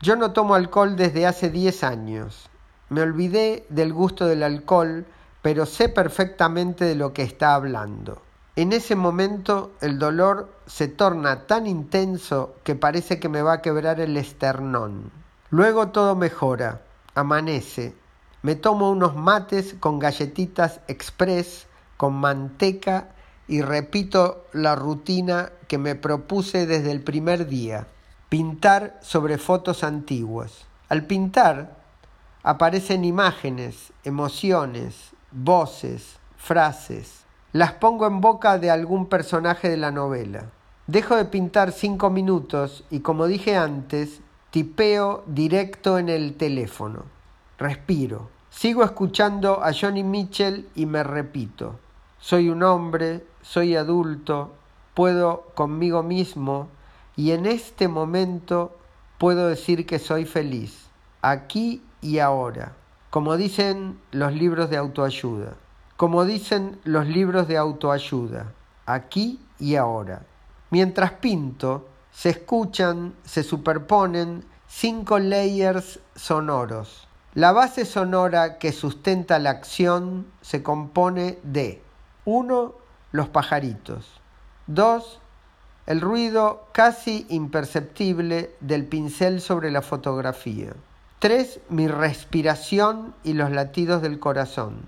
[0.00, 2.48] Yo no tomo alcohol desde hace 10 años.
[2.88, 5.04] Me olvidé del gusto del alcohol,
[5.44, 8.22] pero sé perfectamente de lo que está hablando.
[8.56, 13.60] En ese momento el dolor se torna tan intenso que parece que me va a
[13.60, 15.12] quebrar el esternón.
[15.50, 16.80] Luego todo mejora,
[17.14, 17.94] amanece.
[18.40, 21.66] Me tomo unos mates con galletitas express,
[21.98, 23.08] con manteca
[23.46, 27.86] y repito la rutina que me propuse desde el primer día,
[28.30, 30.64] pintar sobre fotos antiguas.
[30.88, 31.76] Al pintar
[32.42, 40.46] aparecen imágenes, emociones, voces, frases, las pongo en boca de algún personaje de la novela.
[40.86, 44.20] Dejo de pintar cinco minutos y como dije antes,
[44.50, 47.04] tipeo directo en el teléfono.
[47.58, 48.30] Respiro.
[48.50, 51.78] Sigo escuchando a Johnny Mitchell y me repito.
[52.18, 54.52] Soy un hombre, soy adulto,
[54.94, 56.68] puedo conmigo mismo
[57.16, 58.76] y en este momento
[59.18, 60.86] puedo decir que soy feliz,
[61.22, 62.72] aquí y ahora,
[63.14, 65.54] como dicen los libros de autoayuda
[65.96, 68.52] como dicen los libros de autoayuda,
[68.84, 70.22] aquí y ahora.
[70.70, 77.06] Mientras pinto, se escuchan, se superponen cinco layers sonoros.
[77.34, 81.80] La base sonora que sustenta la acción se compone de
[82.24, 82.74] 1.
[83.12, 84.20] Los pajaritos.
[84.66, 85.20] 2.
[85.86, 90.72] El ruido casi imperceptible del pincel sobre la fotografía.
[91.24, 91.60] 3.
[91.70, 94.86] Mi respiración y los latidos del corazón.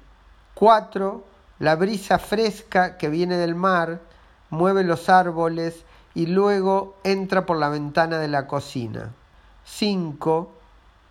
[0.52, 1.24] 4.
[1.60, 4.02] La brisa fresca que viene del mar
[4.50, 9.14] mueve los árboles y luego entra por la ventana de la cocina.
[9.64, 10.52] 5.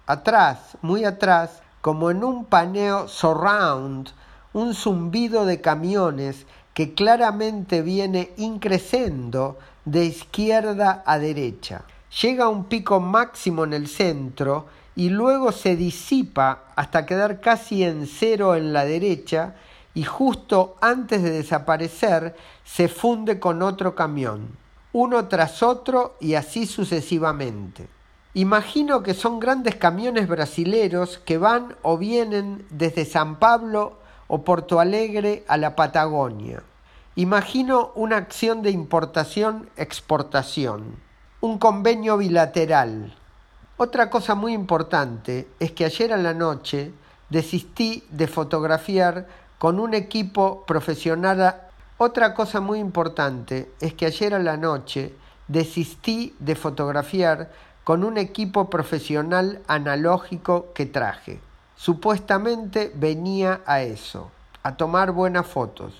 [0.06, 4.12] Atrás, muy atrás, como en un paneo surround,
[4.54, 11.82] un zumbido de camiones que claramente viene increciendo de izquierda a derecha.
[12.22, 17.84] Llega a un pico máximo en el centro y luego se disipa hasta quedar casi
[17.84, 19.56] en cero en la derecha
[19.94, 24.58] y justo antes de desaparecer se funde con otro camión,
[24.94, 27.88] uno tras otro y así sucesivamente.
[28.34, 34.82] Imagino que son grandes camiones brasileros que van o vienen desde San Pablo o Porto
[34.82, 36.64] Alegre a la Patagonia.
[37.16, 40.98] Imagino una acción de importación-exportación,
[41.40, 43.16] un convenio bilateral,
[43.78, 46.94] otra cosa muy importante es que ayer a la noche
[47.30, 51.62] desistí de fotografiar con un equipo profesional.
[51.98, 55.14] Otra cosa muy importante es que ayer a la noche
[55.50, 57.52] desistí de fotografiar
[57.84, 61.42] con un equipo profesional analógico que traje.
[61.76, 64.32] Supuestamente venía a eso,
[64.64, 65.94] a tomar buenas fotos.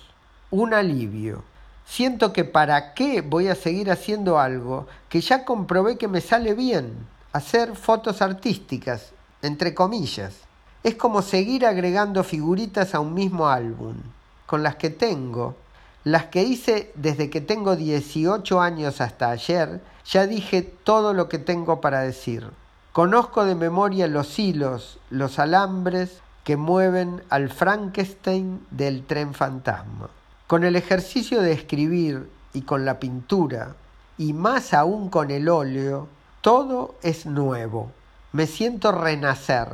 [0.50, 1.44] Un alivio.
[1.84, 6.54] Siento que para qué voy a seguir haciendo algo que ya comprobé que me sale
[6.54, 9.12] bien hacer fotos artísticas,
[9.42, 10.34] entre comillas.
[10.82, 13.96] Es como seguir agregando figuritas a un mismo álbum,
[14.46, 15.56] con las que tengo,
[16.04, 21.38] las que hice desde que tengo 18 años hasta ayer, ya dije todo lo que
[21.38, 22.48] tengo para decir.
[22.92, 30.08] Conozco de memoria los hilos, los alambres que mueven al Frankenstein del tren fantasma.
[30.46, 33.74] Con el ejercicio de escribir y con la pintura,
[34.16, 36.06] y más aún con el óleo,
[36.46, 37.90] todo es nuevo.
[38.30, 39.66] Me siento renacer.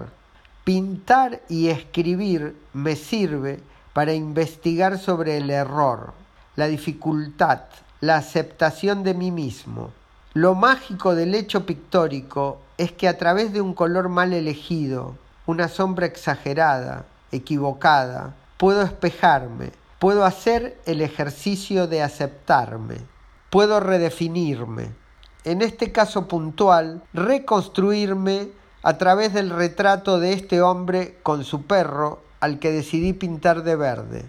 [0.64, 3.60] Pintar y escribir me sirve
[3.92, 6.14] para investigar sobre el error,
[6.56, 7.60] la dificultad,
[8.00, 9.90] la aceptación de mí mismo.
[10.32, 15.68] Lo mágico del hecho pictórico es que a través de un color mal elegido, una
[15.68, 22.96] sombra exagerada, equivocada, puedo espejarme, puedo hacer el ejercicio de aceptarme,
[23.50, 25.01] puedo redefinirme,
[25.44, 28.48] en este caso puntual, reconstruirme
[28.82, 33.76] a través del retrato de este hombre con su perro al que decidí pintar de
[33.76, 34.24] verde.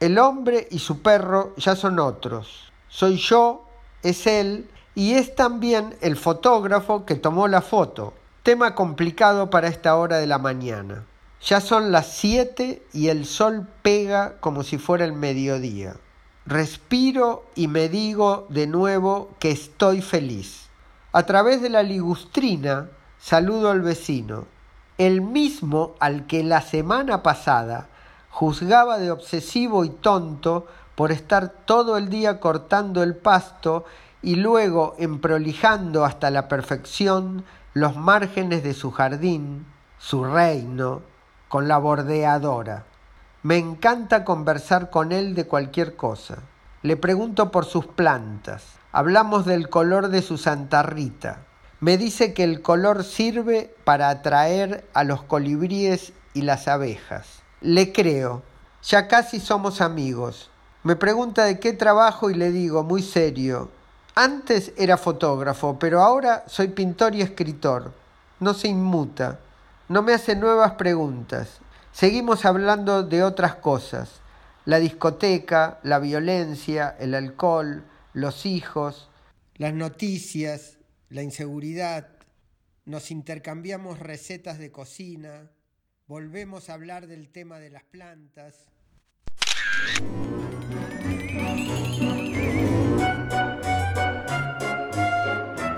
[0.00, 2.72] El hombre y su perro ya son otros.
[2.88, 3.64] Soy yo,
[4.02, 8.14] es él y es también el fotógrafo que tomó la foto.
[8.42, 11.04] Tema complicado para esta hora de la mañana.
[11.42, 15.96] Ya son las siete y el sol pega como si fuera el mediodía.
[16.48, 20.70] Respiro y me digo de nuevo que estoy feliz.
[21.12, 24.46] A través de la ligustrina saludo al vecino,
[24.96, 27.88] el mismo al que la semana pasada
[28.30, 33.84] juzgaba de obsesivo y tonto por estar todo el día cortando el pasto
[34.22, 39.66] y luego emprolijando hasta la perfección los márgenes de su jardín,
[39.98, 41.02] su reino,
[41.48, 42.86] con la bordeadora.
[43.42, 46.38] Me encanta conversar con él de cualquier cosa.
[46.82, 48.64] Le pregunto por sus plantas.
[48.90, 51.38] Hablamos del color de su Santa Rita.
[51.78, 57.42] Me dice que el color sirve para atraer a los colibríes y las abejas.
[57.60, 58.42] Le creo.
[58.82, 60.50] Ya casi somos amigos.
[60.82, 63.70] Me pregunta de qué trabajo y le digo, muy serio,
[64.16, 67.92] antes era fotógrafo, pero ahora soy pintor y escritor.
[68.40, 69.38] No se inmuta.
[69.88, 71.60] No me hace nuevas preguntas.
[71.98, 74.20] Seguimos hablando de otras cosas.
[74.64, 77.82] La discoteca, la violencia, el alcohol,
[78.12, 79.10] los hijos,
[79.56, 82.06] las noticias, la inseguridad.
[82.84, 85.50] Nos intercambiamos recetas de cocina.
[86.06, 88.54] Volvemos a hablar del tema de las plantas.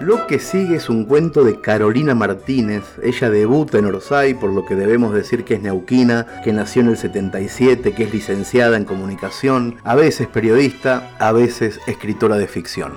[0.01, 2.85] Lo que sigue es un cuento de Carolina Martínez.
[3.03, 6.89] Ella debuta en Orsay, por lo que debemos decir que es neuquina, que nació en
[6.89, 12.93] el 77, que es licenciada en comunicación, a veces periodista, a veces escritora de ficción.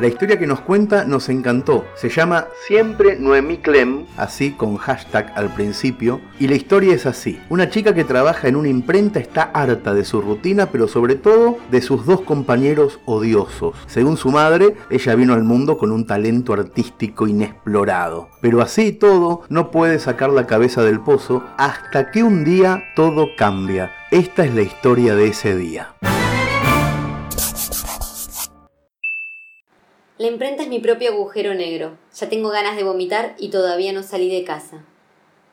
[0.00, 1.84] La historia que nos cuenta nos encantó.
[1.96, 6.20] Se llama Siempre Noemí Clem, así con hashtag al principio.
[6.38, 7.40] Y la historia es así.
[7.48, 11.58] Una chica que trabaja en una imprenta está harta de su rutina, pero sobre todo
[11.72, 13.74] de sus dos compañeros odiosos.
[13.88, 18.28] Según su madre, ella vino al mundo con un talento artístico inexplorado.
[18.40, 23.30] Pero así todo, no puede sacar la cabeza del pozo hasta que un día todo
[23.36, 23.90] cambia.
[24.12, 25.92] Esta es la historia de ese día.
[30.18, 31.96] La imprenta es mi propio agujero negro.
[32.12, 34.84] Ya tengo ganas de vomitar y todavía no salí de casa.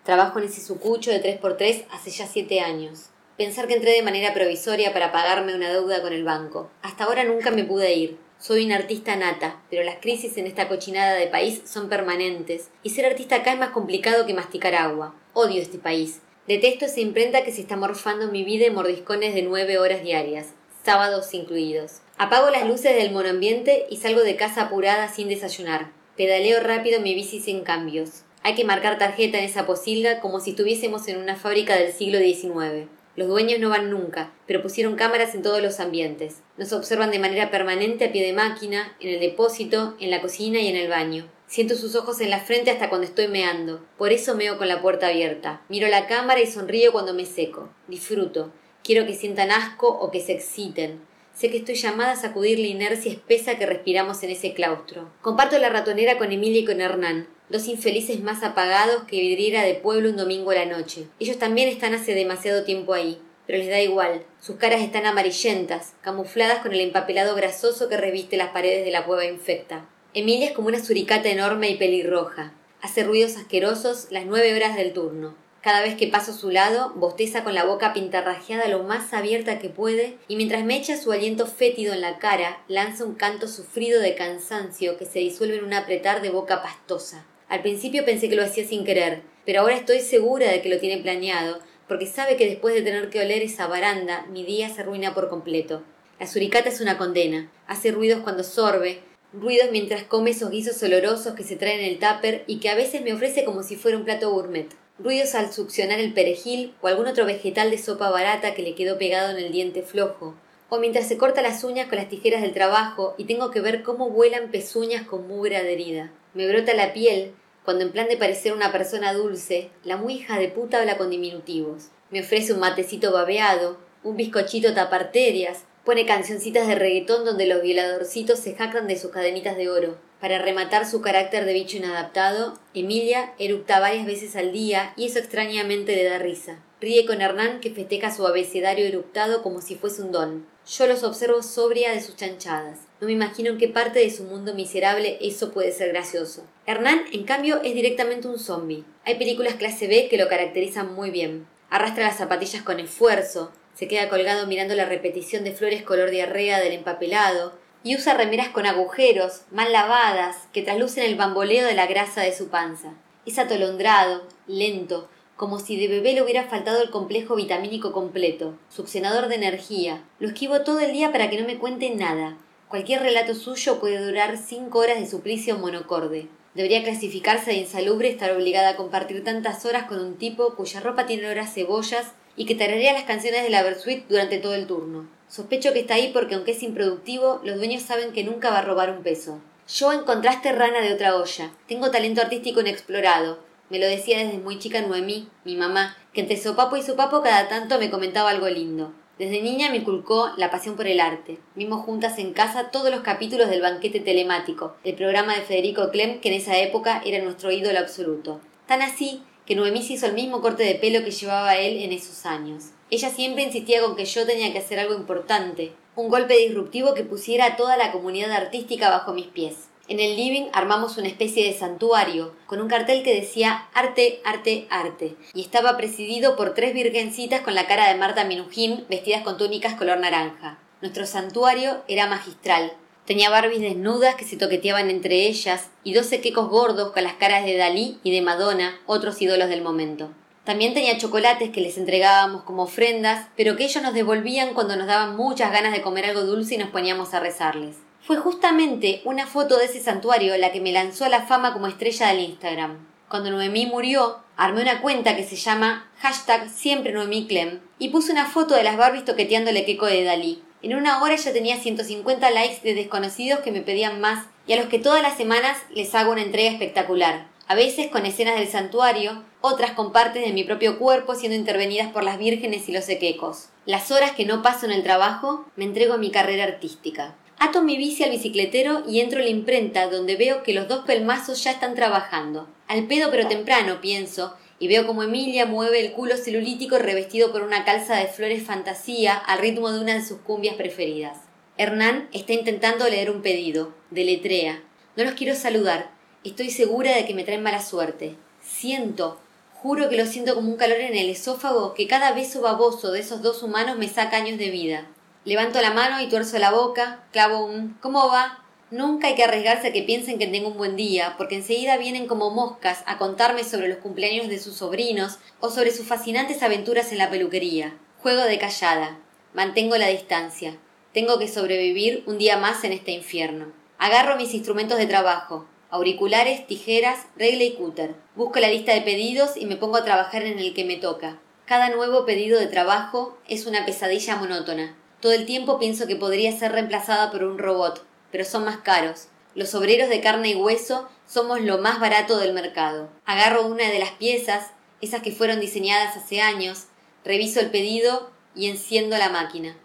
[0.03, 3.11] Trabajo en ese sucucho de 3x3 hace ya siete años.
[3.37, 6.71] Pensar que entré de manera provisoria para pagarme una deuda con el banco.
[6.81, 8.17] Hasta ahora nunca me pude ir.
[8.39, 12.89] Soy una artista nata, pero las crisis en esta cochinada de país son permanentes, y
[12.89, 15.13] ser artista acá es más complicado que masticar agua.
[15.33, 16.21] Odio este país.
[16.47, 20.53] Detesto esa imprenta que se está morfando mi vida en mordiscones de nueve horas diarias,
[20.83, 22.01] sábados incluidos.
[22.17, 25.91] Apago las luces del monoambiente y salgo de casa apurada sin desayunar.
[26.15, 28.23] Pedaleo rápido mi bici sin cambios.
[28.41, 32.19] Hay que marcar tarjeta en esa posilga como si estuviésemos en una fábrica del siglo
[32.19, 32.87] XIX.
[33.17, 36.37] Los dueños no van nunca, pero pusieron cámaras en todos los ambientes.
[36.57, 40.61] Nos observan de manera permanente a pie de máquina, en el depósito, en la cocina
[40.61, 41.29] y en el baño.
[41.47, 43.85] Siento sus ojos en la frente hasta cuando estoy meando.
[43.97, 45.63] Por eso meo con la puerta abierta.
[45.67, 47.69] Miro la cámara y sonrío cuando me seco.
[47.89, 48.53] Disfruto.
[48.85, 51.01] Quiero que sientan asco o que se exciten.
[51.35, 55.11] Sé que estoy llamada a sacudir la inercia espesa que respiramos en ese claustro.
[55.21, 59.73] Comparto la ratonera con Emilia y con Hernán, dos infelices más apagados que vidriera de
[59.73, 61.07] pueblo un domingo a la noche.
[61.19, 64.25] Ellos también están hace demasiado tiempo ahí, pero les da igual.
[64.39, 69.03] Sus caras están amarillentas, camufladas con el empapelado grasoso que reviste las paredes de la
[69.03, 69.89] cueva infecta.
[70.13, 72.53] Emilia es como una suricata enorme y pelirroja.
[72.81, 75.35] Hace ruidos asquerosos las nueve horas del turno.
[75.65, 79.57] Cada vez que paso a su lado, bosteza con la boca pintarrajeada lo más abierta
[79.57, 83.47] que puede, y mientras me echa su aliento fétido en la cara, lanza un canto
[83.47, 87.25] sufrido de cansancio que se disuelve en un apretar de boca pastosa.
[87.49, 90.77] Al principio pensé que lo hacía sin querer, pero ahora estoy segura de que lo
[90.77, 94.81] tiene planeado, porque sabe que después de tener que oler esa baranda, mi día se
[94.81, 95.81] arruina por completo.
[96.19, 97.49] La suricata es una condena.
[97.65, 98.99] Hace ruidos cuando sorbe,
[99.33, 102.75] ruidos mientras come esos guisos olorosos que se traen en el tupper y que a
[102.75, 106.87] veces me ofrece como si fuera un plato gourmet ruidos al succionar el perejil o
[106.87, 110.35] algún otro vegetal de sopa barata que le quedó pegado en el diente flojo,
[110.69, 113.83] o mientras se corta las uñas con las tijeras del trabajo y tengo que ver
[113.83, 116.11] cómo vuelan pezuñas con mugre adherida.
[116.33, 120.39] Me brota la piel cuando en plan de parecer una persona dulce, la muy hija
[120.39, 121.89] de puta habla con diminutivos.
[122.11, 128.39] Me ofrece un matecito babeado, un bizcochito taparterias, pone cancioncitas de reggaetón donde los violadorcitos
[128.39, 129.97] se jactan de sus cadenitas de oro.
[130.19, 135.19] Para rematar su carácter de bicho inadaptado, Emilia eructa varias veces al día y eso
[135.19, 136.63] extrañamente le da risa.
[136.81, 140.45] Ríe con Hernán que festeja su abecedario eructado como si fuese un don.
[140.67, 142.79] Yo los observo sobria de sus chanchadas.
[142.99, 146.43] No me imagino en qué parte de su mundo miserable eso puede ser gracioso.
[146.65, 148.83] Hernán, en cambio, es directamente un zombie.
[149.03, 151.45] Hay películas clase B que lo caracterizan muy bien.
[151.69, 156.59] Arrastra las zapatillas con esfuerzo, se queda colgado mirando la repetición de flores color diarrea
[156.61, 157.53] del empapelado,
[157.85, 162.35] y usa remeras con agujeros, mal lavadas, que traslucen el bamboleo de la grasa de
[162.35, 162.95] su panza.
[163.27, 169.27] Es atolondrado, lento, como si de bebé le hubiera faltado el complejo vitamínico completo, succionador
[169.27, 170.01] de energía.
[170.17, 172.37] Lo esquivo todo el día para que no me cuente nada.
[172.69, 176.27] Cualquier relato suyo puede durar cinco horas de suplicio monocorde.
[176.55, 181.05] Debería clasificarse de insalubre estar obligada a compartir tantas horas con un tipo cuya ropa
[181.05, 184.67] tiene olor a cebollas y que tararía las canciones de la Versuit durante todo el
[184.67, 185.07] turno.
[185.27, 188.63] Sospecho que está ahí porque aunque es improductivo, los dueños saben que nunca va a
[188.63, 189.41] robar un peso.
[189.67, 191.51] Yo en contraste rana de otra olla.
[191.67, 193.39] Tengo talento artístico inexplorado.
[193.69, 197.47] Me lo decía desde muy chica Noemí, mi mamá, que entre sopapo y sopapo cada
[197.47, 198.93] tanto me comentaba algo lindo.
[199.17, 201.39] Desde niña me inculcó la pasión por el arte.
[201.55, 206.19] Vimos juntas en casa todos los capítulos del banquete telemático, el programa de Federico Clem,
[206.19, 208.41] que en esa época era nuestro ídolo absoluto.
[208.67, 211.91] Tan así que Noemí se hizo el mismo corte de pelo que llevaba él en
[211.91, 212.65] esos años.
[212.89, 217.03] Ella siempre insistía con que yo tenía que hacer algo importante, un golpe disruptivo que
[217.03, 219.69] pusiera a toda la comunidad artística bajo mis pies.
[219.87, 224.65] En el living armamos una especie de santuario, con un cartel que decía arte, arte,
[224.71, 229.37] arte, y estaba presidido por tres virgencitas con la cara de Marta Minujín vestidas con
[229.37, 230.57] túnicas color naranja.
[230.81, 232.73] Nuestro santuario era magistral.
[233.05, 237.45] Tenía Barbies desnudas que se toqueteaban entre ellas y doce quecos gordos con las caras
[237.45, 240.09] de Dalí y de Madonna, otros ídolos del momento.
[240.43, 244.87] También tenía chocolates que les entregábamos como ofrendas, pero que ellos nos devolvían cuando nos
[244.87, 247.77] daban muchas ganas de comer algo dulce y nos poníamos a rezarles.
[248.01, 251.65] Fue justamente una foto de ese santuario la que me lanzó a la fama como
[251.67, 252.87] estrella del Instagram.
[253.09, 258.11] Cuando Noemí murió, armé una cuenta que se llama hashtag siempre Noemí Clem y puse
[258.11, 260.43] una foto de las Barbies toqueteándole queco de Dalí.
[260.65, 264.55] En una hora ya tenía 150 likes de desconocidos que me pedían más y a
[264.55, 267.27] los que todas las semanas les hago una entrega espectacular.
[267.47, 271.91] A veces con escenas del santuario, otras con partes de mi propio cuerpo siendo intervenidas
[271.91, 273.49] por las vírgenes y los equecos.
[273.67, 277.13] Las horas que no paso en el trabajo, me entrego a mi carrera artística.
[277.37, 280.83] Ato mi bici al bicicletero y entro en la imprenta donde veo que los dos
[280.83, 282.47] pelmazos ya están trabajando.
[282.67, 284.35] Al pedo pero temprano, pienso,
[284.65, 289.15] y veo como Emilia mueve el culo celulítico revestido por una calza de flores fantasía
[289.15, 291.19] al ritmo de una de sus cumbias preferidas.
[291.55, 293.75] Hernán está intentando leer un pedido.
[293.91, 294.63] Deletrea.
[294.95, 295.91] No los quiero saludar.
[296.23, 298.15] Estoy segura de que me traen mala suerte.
[298.41, 299.19] Siento,
[299.53, 303.01] juro que lo siento como un calor en el esófago que cada beso baboso de
[303.01, 304.87] esos dos humanos me saca años de vida.
[305.25, 308.43] Levanto la mano y tuerzo la boca, clavo un ¿cómo va?
[308.71, 312.07] Nunca hay que arriesgarse a que piensen que tengo un buen día, porque enseguida vienen
[312.07, 316.91] como moscas a contarme sobre los cumpleaños de sus sobrinos o sobre sus fascinantes aventuras
[316.91, 317.77] en la peluquería.
[318.01, 318.97] Juego de callada.
[319.35, 320.57] Mantengo la distancia.
[320.93, 323.53] Tengo que sobrevivir un día más en este infierno.
[323.77, 325.45] Agarro mis instrumentos de trabajo.
[325.69, 327.93] Auriculares, tijeras, regla y cúter.
[328.15, 331.19] Busco la lista de pedidos y me pongo a trabajar en el que me toca.
[331.45, 334.75] Cada nuevo pedido de trabajo es una pesadilla monótona.
[335.01, 337.85] Todo el tiempo pienso que podría ser reemplazada por un robot,
[338.15, 339.09] pero son más caros.
[339.33, 342.89] Los obreros de carne y hueso somos lo más barato del mercado.
[343.03, 346.67] Agarro una de las piezas, esas que fueron diseñadas hace años,
[347.03, 349.57] reviso el pedido y enciendo la máquina.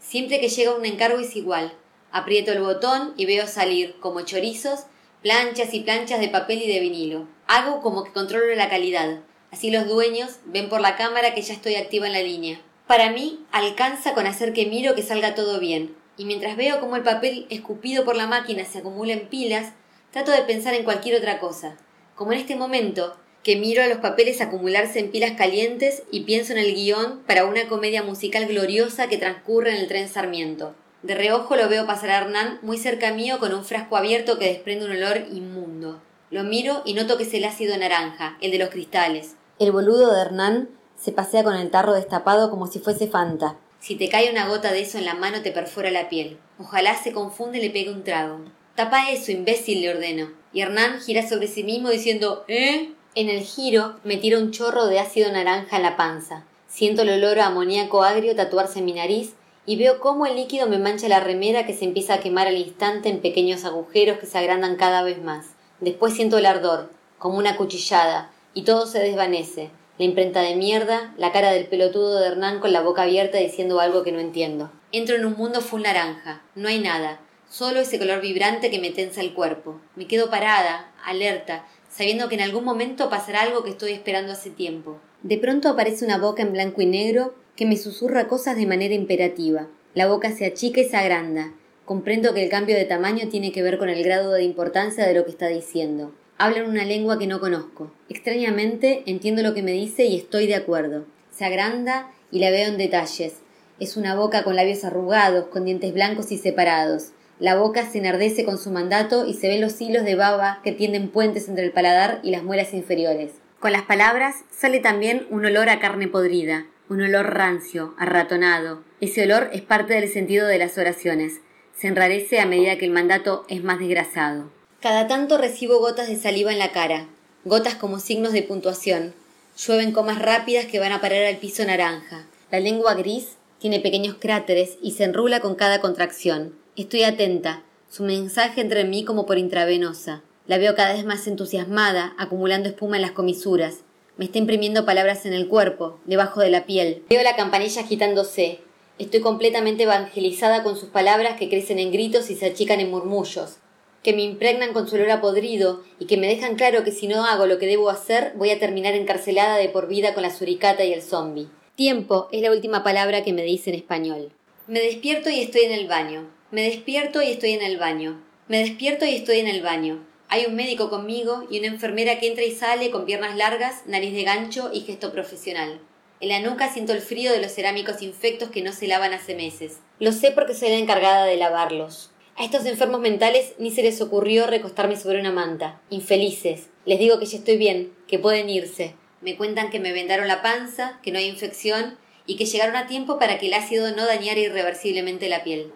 [0.00, 1.74] Siempre que llega un encargo es igual.
[2.10, 4.84] Aprieto el botón y veo salir, como chorizos,
[5.20, 7.28] planchas y planchas de papel y de vinilo.
[7.46, 9.18] Hago como que controlo la calidad.
[9.50, 12.58] Así los dueños ven por la cámara que ya estoy activa en la línea.
[12.86, 16.96] Para mí, alcanza con hacer que miro que salga todo bien, y mientras veo cómo
[16.96, 19.72] el papel escupido por la máquina se acumula en pilas,
[20.10, 21.76] trato de pensar en cualquier otra cosa,
[22.14, 26.52] como en este momento, que miro a los papeles acumularse en pilas calientes y pienso
[26.52, 30.74] en el guion para una comedia musical gloriosa que transcurre en el tren Sarmiento.
[31.02, 34.46] De reojo lo veo pasar a Hernán muy cerca mío con un frasco abierto que
[34.46, 36.00] desprende un olor inmundo.
[36.30, 39.34] Lo miro y noto que es el ácido naranja, el de los cristales.
[39.58, 43.56] El boludo de Hernán se pasea con el tarro destapado como si fuese Fanta.
[43.82, 46.38] Si te cae una gota de eso en la mano te perfora la piel.
[46.56, 48.38] Ojalá se confunde y le pegue un trago.
[48.76, 50.30] Tapa eso, imbécil, le ordeno.
[50.52, 52.92] Y Hernán gira sobre sí mismo diciendo ¿Eh?
[53.16, 56.44] En el giro me tira un chorro de ácido naranja en la panza.
[56.68, 59.32] Siento el olor a amoníaco agrio tatuarse en mi nariz
[59.66, 62.58] y veo cómo el líquido me mancha la remera que se empieza a quemar al
[62.58, 65.46] instante en pequeños agujeros que se agrandan cada vez más.
[65.80, 71.14] Después siento el ardor, como una cuchillada, y todo se desvanece la imprenta de mierda,
[71.18, 74.72] la cara del pelotudo de Hernán con la boca abierta diciendo algo que no entiendo.
[74.90, 78.90] Entro en un mundo full naranja, no hay nada, solo ese color vibrante que me
[78.90, 79.80] tensa el cuerpo.
[79.94, 84.50] Me quedo parada, alerta, sabiendo que en algún momento pasará algo que estoy esperando hace
[84.50, 84.98] tiempo.
[85.22, 88.94] De pronto aparece una boca en blanco y negro que me susurra cosas de manera
[88.94, 89.68] imperativa.
[89.94, 91.52] La boca se achica y se agranda.
[91.84, 95.12] Comprendo que el cambio de tamaño tiene que ver con el grado de importancia de
[95.14, 96.12] lo que está diciendo.
[96.42, 97.92] Hablan una lengua que no conozco.
[98.08, 101.04] Extrañamente entiendo lo que me dice y estoy de acuerdo.
[101.30, 103.34] Se agranda y la veo en detalles.
[103.78, 107.12] Es una boca con labios arrugados, con dientes blancos y separados.
[107.38, 110.72] La boca se enardece con su mandato y se ven los hilos de baba que
[110.72, 113.30] tienden puentes entre el paladar y las muelas inferiores.
[113.60, 118.82] Con las palabras sale también un olor a carne podrida, un olor rancio, arratonado.
[119.00, 121.34] Ese olor es parte del sentido de las oraciones.
[121.72, 124.50] Se enrarece a medida que el mandato es más desgrasado.
[124.82, 127.06] Cada tanto recibo gotas de saliva en la cara,
[127.44, 129.14] gotas como signos de puntuación.
[129.56, 132.26] Llueven comas rápidas que van a parar al piso naranja.
[132.50, 136.56] La lengua gris tiene pequeños cráteres y se enrula con cada contracción.
[136.74, 137.62] Estoy atenta.
[137.88, 140.24] Su mensaje entra en mí como por intravenosa.
[140.48, 143.82] La veo cada vez más entusiasmada, acumulando espuma en las comisuras.
[144.16, 147.04] Me está imprimiendo palabras en el cuerpo, debajo de la piel.
[147.08, 148.58] Veo la campanilla agitándose.
[148.98, 153.58] Estoy completamente evangelizada con sus palabras que crecen en gritos y se achican en murmullos,
[154.02, 157.06] que me impregnan con su olor a podrido y que me dejan claro que si
[157.06, 160.30] no hago lo que debo hacer voy a terminar encarcelada de por vida con la
[160.30, 161.48] suricata y el zombi.
[161.76, 164.32] Tiempo es la última palabra que me dice en español.
[164.66, 166.28] Me despierto y estoy en el baño.
[166.50, 168.22] Me despierto y estoy en el baño.
[168.48, 170.04] Me despierto y estoy en el baño.
[170.28, 174.12] Hay un médico conmigo y una enfermera que entra y sale con piernas largas, nariz
[174.14, 175.80] de gancho y gesto profesional.
[176.20, 179.34] En la nuca siento el frío de los cerámicos infectos que no se lavan hace
[179.34, 179.78] meses.
[179.98, 182.10] Lo sé porque soy la encargada de lavarlos.
[182.42, 185.80] A estos enfermos mentales ni se les ocurrió recostarme sobre una manta.
[185.90, 186.70] Infelices.
[186.84, 188.96] Les digo que ya estoy bien, que pueden irse.
[189.20, 192.88] Me cuentan que me vendaron la panza, que no hay infección y que llegaron a
[192.88, 195.72] tiempo para que el ácido no dañara irreversiblemente la piel.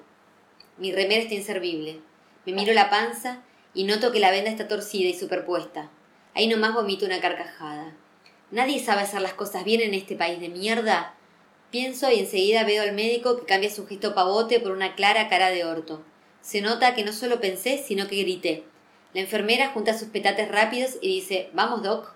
[0.77, 2.01] Mi remera está inservible.
[2.47, 5.89] Me miro la panza y noto que la venda está torcida y superpuesta.
[6.35, 7.95] Ahí nomás vomito una carcajada.
[8.51, 11.15] ¿Nadie sabe hacer las cosas bien en este país de mierda?
[11.71, 15.51] Pienso y enseguida veo al médico que cambia su gesto pavote por una clara cara
[15.51, 16.03] de orto.
[16.47, 18.63] Se nota que no solo pensé, sino que grité.
[19.15, 22.13] La enfermera junta sus petates rápidos y dice Vamos, Doc.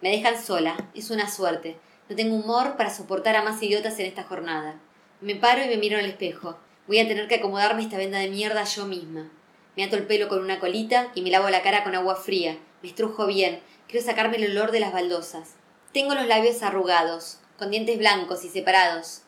[0.00, 0.88] Me dejan sola.
[0.92, 1.76] Es una suerte.
[2.08, 4.74] No tengo humor para soportar a más idiotas en esta jornada.
[5.20, 6.58] Me paro y me miro el espejo.
[6.88, 9.30] Voy a tener que acomodarme esta venda de mierda yo misma.
[9.76, 12.58] Me ato el pelo con una colita y me lavo la cara con agua fría.
[12.82, 13.60] Me estrujo bien.
[13.86, 15.54] Quiero sacarme el olor de las baldosas.
[15.92, 19.22] Tengo los labios arrugados, con dientes blancos y separados.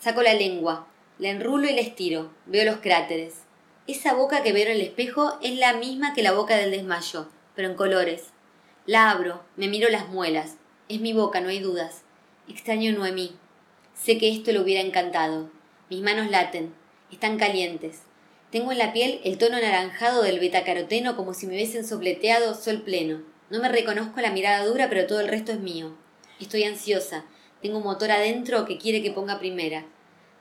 [0.00, 0.86] Saco la lengua,
[1.18, 2.30] la enrulo y la estiro.
[2.44, 3.45] Veo los cráteres.
[3.88, 7.28] Esa boca que veo en el espejo es la misma que la boca del desmayo,
[7.54, 8.30] pero en colores.
[8.84, 10.56] La abro, me miro las muelas.
[10.88, 12.02] Es mi boca, no hay dudas.
[12.48, 13.36] Extraño Noemí.
[13.94, 15.50] Sé que esto le hubiera encantado.
[15.88, 16.74] Mis manos laten,
[17.12, 18.00] están calientes.
[18.50, 22.82] Tengo en la piel el tono anaranjado del betacaroteno como si me hubiesen sopleteado sol
[22.82, 23.22] pleno.
[23.50, 25.96] No me reconozco la mirada dura, pero todo el resto es mío.
[26.40, 27.24] Estoy ansiosa.
[27.62, 29.86] Tengo un motor adentro que quiere que ponga primera.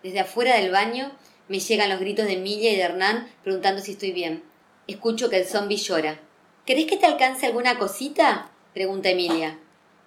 [0.01, 1.11] Desde afuera del baño
[1.47, 4.43] me llegan los gritos de Emilia y de Hernán preguntando si estoy bien.
[4.87, 6.19] Escucho que el zombi llora.
[6.65, 8.49] ¿Querés que te alcance alguna cosita?
[8.73, 9.59] pregunta Emilia.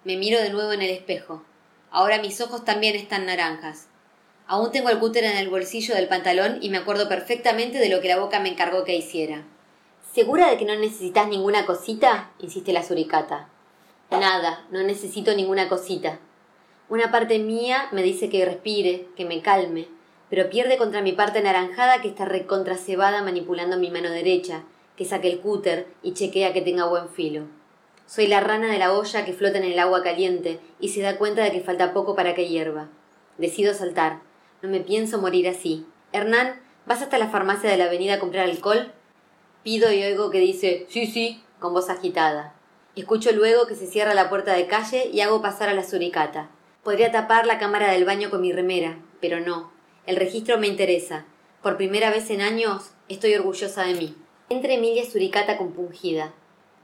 [0.03, 1.43] Me miro de nuevo en el espejo.
[1.91, 3.87] Ahora mis ojos también están naranjas.
[4.47, 8.01] Aún tengo el cúter en el bolsillo del pantalón y me acuerdo perfectamente de lo
[8.01, 9.43] que la boca me encargó que hiciera.
[10.13, 12.31] ¿Segura de que no necesitas ninguna cosita?
[12.39, 13.47] insiste la suricata.
[14.11, 16.19] Nada, no necesito ninguna cosita.
[16.89, 19.87] Una parte mía me dice que respire, que me calme,
[20.29, 24.63] pero pierde contra mi parte anaranjada que está recontracebada manipulando mi mano derecha,
[24.95, 27.43] que saque el cúter y chequea que tenga buen filo.
[28.05, 31.17] Soy la rana de la olla que flota en el agua caliente y se da
[31.17, 32.89] cuenta de que falta poco para que hierva.
[33.37, 34.19] Decido saltar,
[34.61, 35.85] no me pienso morir así.
[36.11, 38.91] Hernán, ¿vas hasta la farmacia de la avenida a comprar alcohol?
[39.63, 42.53] Pido y oigo que dice sí, sí, con voz agitada.
[42.95, 46.49] Escucho luego que se cierra la puerta de calle y hago pasar a la suricata.
[46.83, 49.71] Podría tapar la cámara del baño con mi remera, pero no.
[50.09, 51.27] El registro me interesa.
[51.61, 54.15] Por primera vez en años estoy orgullosa de mí.
[54.49, 56.33] Entra Emilia Suricata compungida.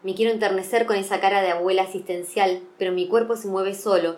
[0.04, 4.18] Me quiero enternecer con esa cara de abuela asistencial, pero mi cuerpo se mueve solo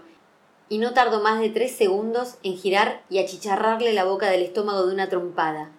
[0.68, 4.86] y no tardo más de tres segundos en girar y achicharrarle la boca del estómago
[4.86, 5.72] de una trompada.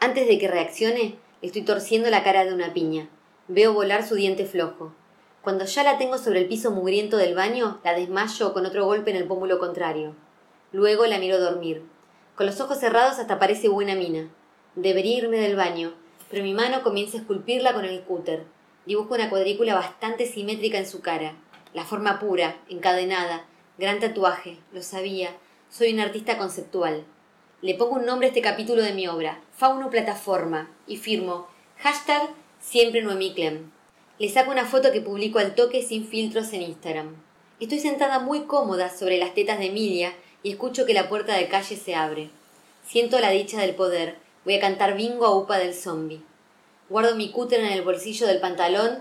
[0.00, 3.08] Antes de que reaccione, estoy torciendo la cara de una piña.
[3.46, 4.92] Veo volar su diente flojo.
[5.42, 9.12] Cuando ya la tengo sobre el piso mugriento del baño, la desmayo con otro golpe
[9.12, 10.16] en el pómulo contrario.
[10.72, 11.84] Luego la miro dormir.
[12.38, 14.28] Con los ojos cerrados hasta parece buena mina.
[14.76, 15.92] Debería irme del baño,
[16.30, 18.44] pero mi mano comienza a esculpirla con el cúter.
[18.86, 21.34] Dibujo una cuadrícula bastante simétrica en su cara.
[21.74, 23.44] La forma pura, encadenada,
[23.76, 25.30] Gran tatuaje, lo sabía.
[25.68, 27.04] Soy un artista conceptual.
[27.60, 32.28] Le pongo un nombre a este capítulo de mi obra, Fauno Plataforma, y firmo hashtag
[32.60, 33.72] siempre Noemí Clem.
[34.20, 37.16] Le saco una foto que publico al toque sin filtros en Instagram.
[37.58, 40.12] Estoy sentada muy cómoda sobre las tetas de Emilia
[40.42, 42.30] y escucho que la puerta de calle se abre.
[42.86, 44.16] Siento la dicha del poder.
[44.44, 46.22] Voy a cantar bingo a upa del zombie.
[46.88, 49.00] Guardo mi cúter en el bolsillo del pantalón,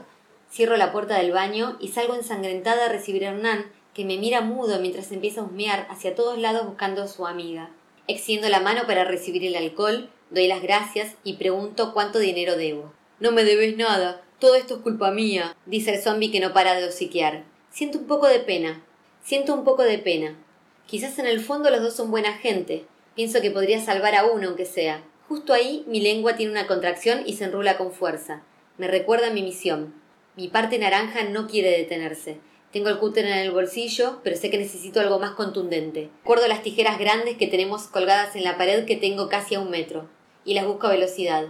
[0.52, 4.42] cierro la puerta del baño y salgo ensangrentada a recibir a Hernán, que me mira
[4.42, 7.70] mudo mientras empieza a husmear hacia todos lados buscando a su amiga.
[8.08, 12.94] Extiendo la mano para recibir el alcohol, doy las gracias y pregunto cuánto dinero debo.
[13.20, 16.76] No me debes nada, todo esto es culpa mía, dice el zombi que no para
[16.76, 17.44] de hociquear.
[17.72, 18.84] Siento un poco de pena,
[19.24, 20.36] siento un poco de pena.
[20.88, 22.86] Quizás en el fondo los dos son buena gente.
[23.14, 25.04] Pienso que podría salvar a uno aunque sea.
[25.28, 28.42] Justo ahí mi lengua tiene una contracción y se enrula con fuerza.
[28.78, 29.94] Me recuerda mi misión.
[30.38, 32.38] Mi parte naranja no quiere detenerse.
[32.72, 36.10] Tengo el cúter en el bolsillo, pero sé que necesito algo más contundente.
[36.22, 39.70] Recuerdo las tijeras grandes que tenemos colgadas en la pared que tengo casi a un
[39.70, 40.08] metro,
[40.46, 41.48] y las busco a velocidad.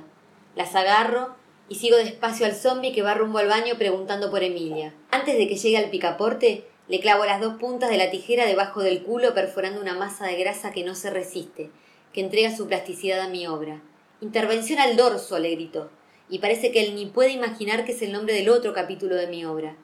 [0.55, 1.35] Las agarro
[1.69, 4.93] y sigo despacio al zombi que va rumbo al baño preguntando por Emilia.
[5.11, 8.81] Antes de que llegue al picaporte, le clavo las dos puntas de la tijera debajo
[8.81, 11.69] del culo perforando una masa de grasa que no se resiste,
[12.13, 13.81] que entrega su plasticidad a mi obra.
[14.21, 15.89] Intervención al dorso, le grito,
[16.29, 19.27] y parece que él ni puede imaginar que es el nombre del otro capítulo de
[19.27, 19.75] mi obra.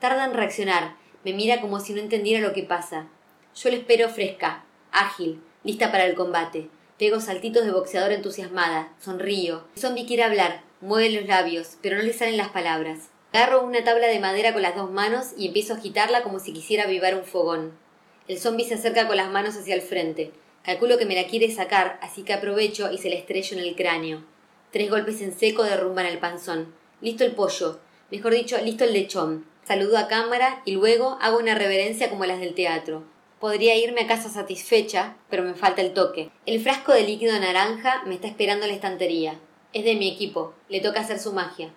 [0.00, 3.06] Tarda en reaccionar, me mira como si no entendiera lo que pasa.
[3.54, 6.68] Yo le espero fresca, ágil, lista para el combate.
[6.98, 9.64] Pego saltitos de boxeador entusiasmada, sonrío.
[9.74, 13.08] El zombie quiere hablar, mueve los labios, pero no le salen las palabras.
[13.32, 16.52] Agarro una tabla de madera con las dos manos y empiezo a agitarla como si
[16.52, 17.78] quisiera avivar un fogón.
[18.26, 20.32] El zombi se acerca con las manos hacia el frente.
[20.64, 23.76] Calculo que me la quiere sacar, así que aprovecho y se la estrello en el
[23.76, 24.24] cráneo.
[24.72, 26.74] Tres golpes en seco derrumban el panzón.
[27.00, 27.78] Listo el pollo.
[28.10, 29.46] Mejor dicho, listo el lechón.
[29.64, 33.04] Saludo a cámara y luego hago una reverencia como las del teatro.
[33.38, 36.30] Podría irme a casa satisfecha, pero me falta el toque.
[36.46, 39.38] El frasco de líquido naranja me está esperando en la estantería.
[39.72, 40.52] Es de mi equipo.
[40.68, 41.72] Le toca hacer su magia.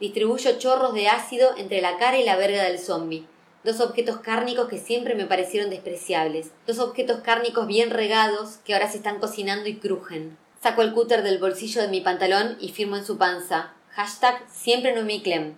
[0.00, 3.26] Distribuyo chorros de ácido entre la cara y la verga del zombi.
[3.64, 6.52] Dos objetos cárnicos que siempre me parecieron despreciables.
[6.66, 10.38] Dos objetos cárnicos bien regados que ahora se están cocinando y crujen.
[10.62, 13.74] Saco el cúter del bolsillo de mi pantalón y firmo en su panza.
[13.90, 15.54] Hashtag siempre no mi clem.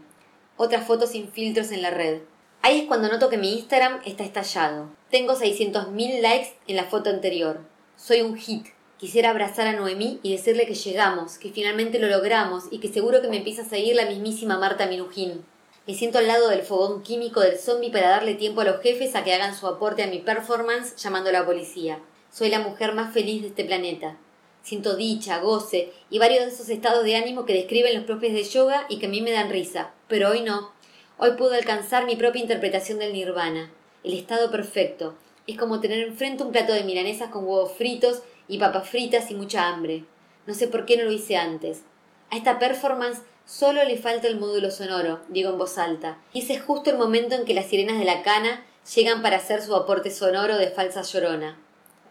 [0.57, 2.22] Otras fotos sin filtros en la red.
[2.62, 4.90] Ahí es cuando noto que mi Instagram está estallado.
[5.09, 7.61] Tengo 600.000 likes en la foto anterior.
[7.97, 8.66] Soy un hit.
[9.03, 13.21] Quisiera abrazar a Noemí y decirle que llegamos, que finalmente lo logramos y que seguro
[13.21, 15.45] que me empieza a seguir la mismísima Marta Minujín.
[15.89, 19.17] Me siento al lado del fogón químico del zombie para darle tiempo a los jefes
[19.17, 21.99] a que hagan su aporte a mi performance llamando a la policía.
[22.31, 24.19] Soy la mujer más feliz de este planeta.
[24.63, 28.45] Siento dicha, goce y varios de esos estados de ánimo que describen los propios de
[28.45, 29.91] yoga y que a mí me dan risa.
[30.07, 30.71] Pero hoy no.
[31.19, 33.73] Hoy puedo alcanzar mi propia interpretación del nirvana.
[34.05, 35.17] El estado perfecto.
[35.49, 38.23] Es como tener enfrente un plato de milanesas con huevos fritos
[38.53, 40.05] y papas fritas y mucha hambre.
[40.47, 41.85] No sé por qué no lo hice antes.
[42.31, 46.53] A esta performance solo le falta el módulo sonoro, digo en voz alta, y ese
[46.53, 48.63] es justo el momento en que las sirenas de la cana
[48.95, 51.59] llegan para hacer su aporte sonoro de falsa llorona.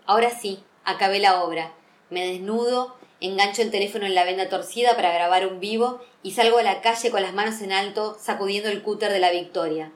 [0.08, 1.74] Ahora sí, acabé la obra.
[2.10, 6.58] Me desnudo, engancho el teléfono en la venda torcida para grabar un vivo y salgo
[6.58, 9.92] a la calle con las manos en alto, sacudiendo el cúter de la victoria.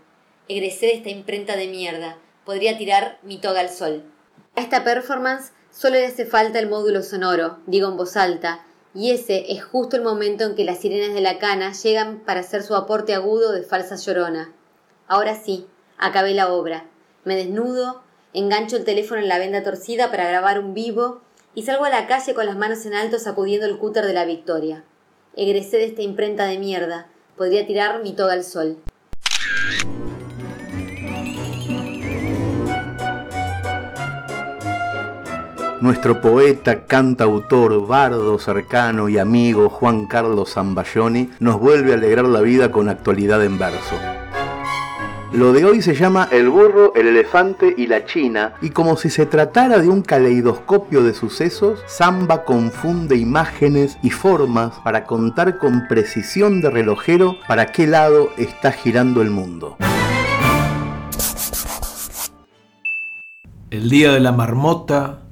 [0.47, 2.19] Egresé de esta imprenta de mierda.
[2.45, 4.03] Podría tirar mi toga al sol.
[4.55, 8.63] A esta performance Solo le hace falta el módulo sonoro, digo en voz alta,
[8.93, 12.39] y ese es justo el momento en que las sirenas de la cana llegan para
[12.39, 14.53] hacer su aporte agudo de falsa llorona.
[15.09, 15.67] Ahora sí,
[15.97, 16.85] acabé la obra.
[17.25, 18.03] Me desnudo,
[18.33, 21.19] engancho el teléfono en la venda torcida para grabar un vivo
[21.55, 24.23] y salgo a la calle con las manos en alto sacudiendo el cúter de la
[24.23, 24.85] victoria.
[25.35, 27.09] Egresé de esta imprenta de mierda.
[27.35, 28.77] Podría tirar mi toga al sol.
[35.85, 42.41] Nuestro poeta, cantautor, bardo cercano y amigo Juan Carlos Zambayoni nos vuelve a alegrar la
[42.41, 43.95] vida con actualidad en verso.
[45.31, 49.11] Lo de hoy se llama El burro, el elefante y la china, y como si
[49.11, 55.87] se tratara de un caleidoscopio de sucesos, Zamba confunde imágenes y formas para contar con
[55.87, 59.77] precisión de relojero para qué lado está girando el mundo.
[63.69, 65.24] El día de la marmota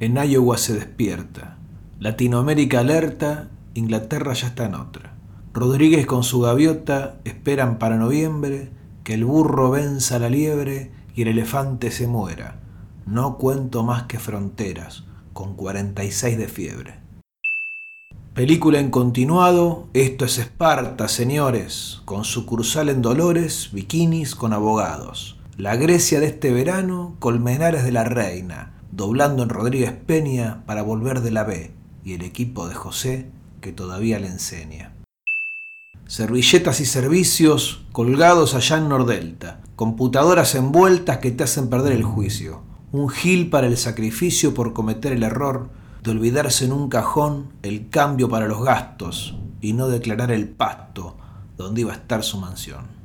[0.00, 1.58] en Iowa se despierta.
[1.98, 5.14] Latinoamérica alerta, Inglaterra ya está en otra.
[5.52, 8.70] Rodríguez con su gaviota esperan para noviembre
[9.04, 12.60] que el burro venza la liebre y el elefante se muera.
[13.04, 16.94] No cuento más que fronteras, con 46 de fiebre.
[18.32, 25.38] Película en continuado, esto es Esparta, señores, con sucursal en Dolores, bikinis con abogados.
[25.58, 31.20] La Grecia de este verano, Colmenares de la Reina, doblando en Rodríguez Peña para volver
[31.20, 31.72] de la B
[32.04, 33.30] y el equipo de José
[33.60, 34.94] que todavía le enseña.
[36.06, 42.62] Servilletas y servicios colgados allá en Nordelta, computadoras envueltas que te hacen perder el juicio,
[42.92, 45.70] un gil para el sacrificio por cometer el error
[46.02, 51.16] de olvidarse en un cajón el cambio para los gastos y no declarar el pasto
[51.56, 52.99] donde iba a estar su mansión.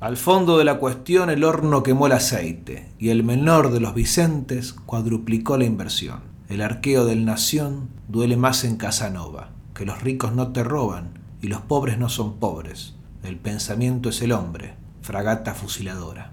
[0.00, 3.92] Al fondo de la cuestión el horno quemó el aceite y el menor de los
[3.92, 6.20] Vicentes cuadruplicó la inversión.
[6.48, 11.48] El arqueo del Nación duele más en Casanova, que los ricos no te roban y
[11.48, 12.94] los pobres no son pobres.
[13.22, 16.32] El pensamiento es el hombre, fragata fusiladora.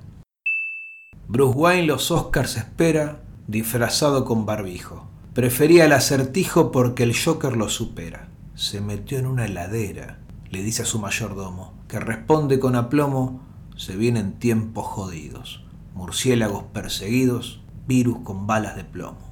[1.28, 5.10] Bruce Wayne los Oscars espera disfrazado con barbijo.
[5.34, 8.30] Prefería el acertijo porque el Joker lo supera.
[8.56, 13.46] Se metió en una heladera, le dice a su mayordomo, que responde con aplomo
[13.78, 15.64] se vienen tiempos jodidos,
[15.94, 19.32] murciélagos perseguidos, virus con balas de plomo.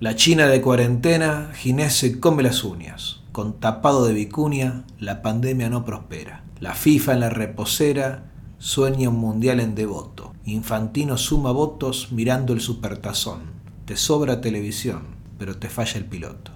[0.00, 3.22] La China de cuarentena, Ginés se come las uñas.
[3.30, 6.44] Con tapado de vicuña, la pandemia no prospera.
[6.58, 10.32] La FIFA en la reposera sueña un mundial en devoto.
[10.44, 13.42] Infantino suma votos mirando el supertazón.
[13.84, 15.02] Te sobra televisión,
[15.38, 16.52] pero te falla el piloto.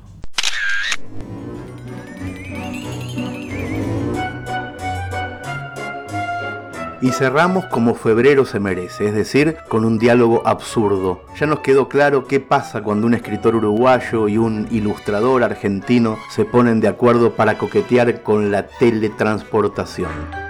[7.01, 11.23] Y cerramos como febrero se merece, es decir, con un diálogo absurdo.
[11.39, 16.45] Ya nos quedó claro qué pasa cuando un escritor uruguayo y un ilustrador argentino se
[16.45, 20.48] ponen de acuerdo para coquetear con la teletransportación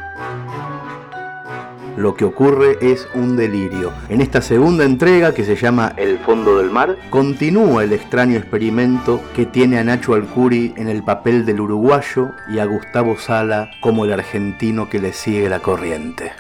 [1.99, 3.93] lo que ocurre es un delirio.
[4.09, 9.21] En esta segunda entrega, que se llama El fondo del mar, continúa el extraño experimento
[9.35, 14.05] que tiene a Nacho Alcuri en el papel del uruguayo y a Gustavo Sala como
[14.05, 16.33] el argentino que le sigue la corriente.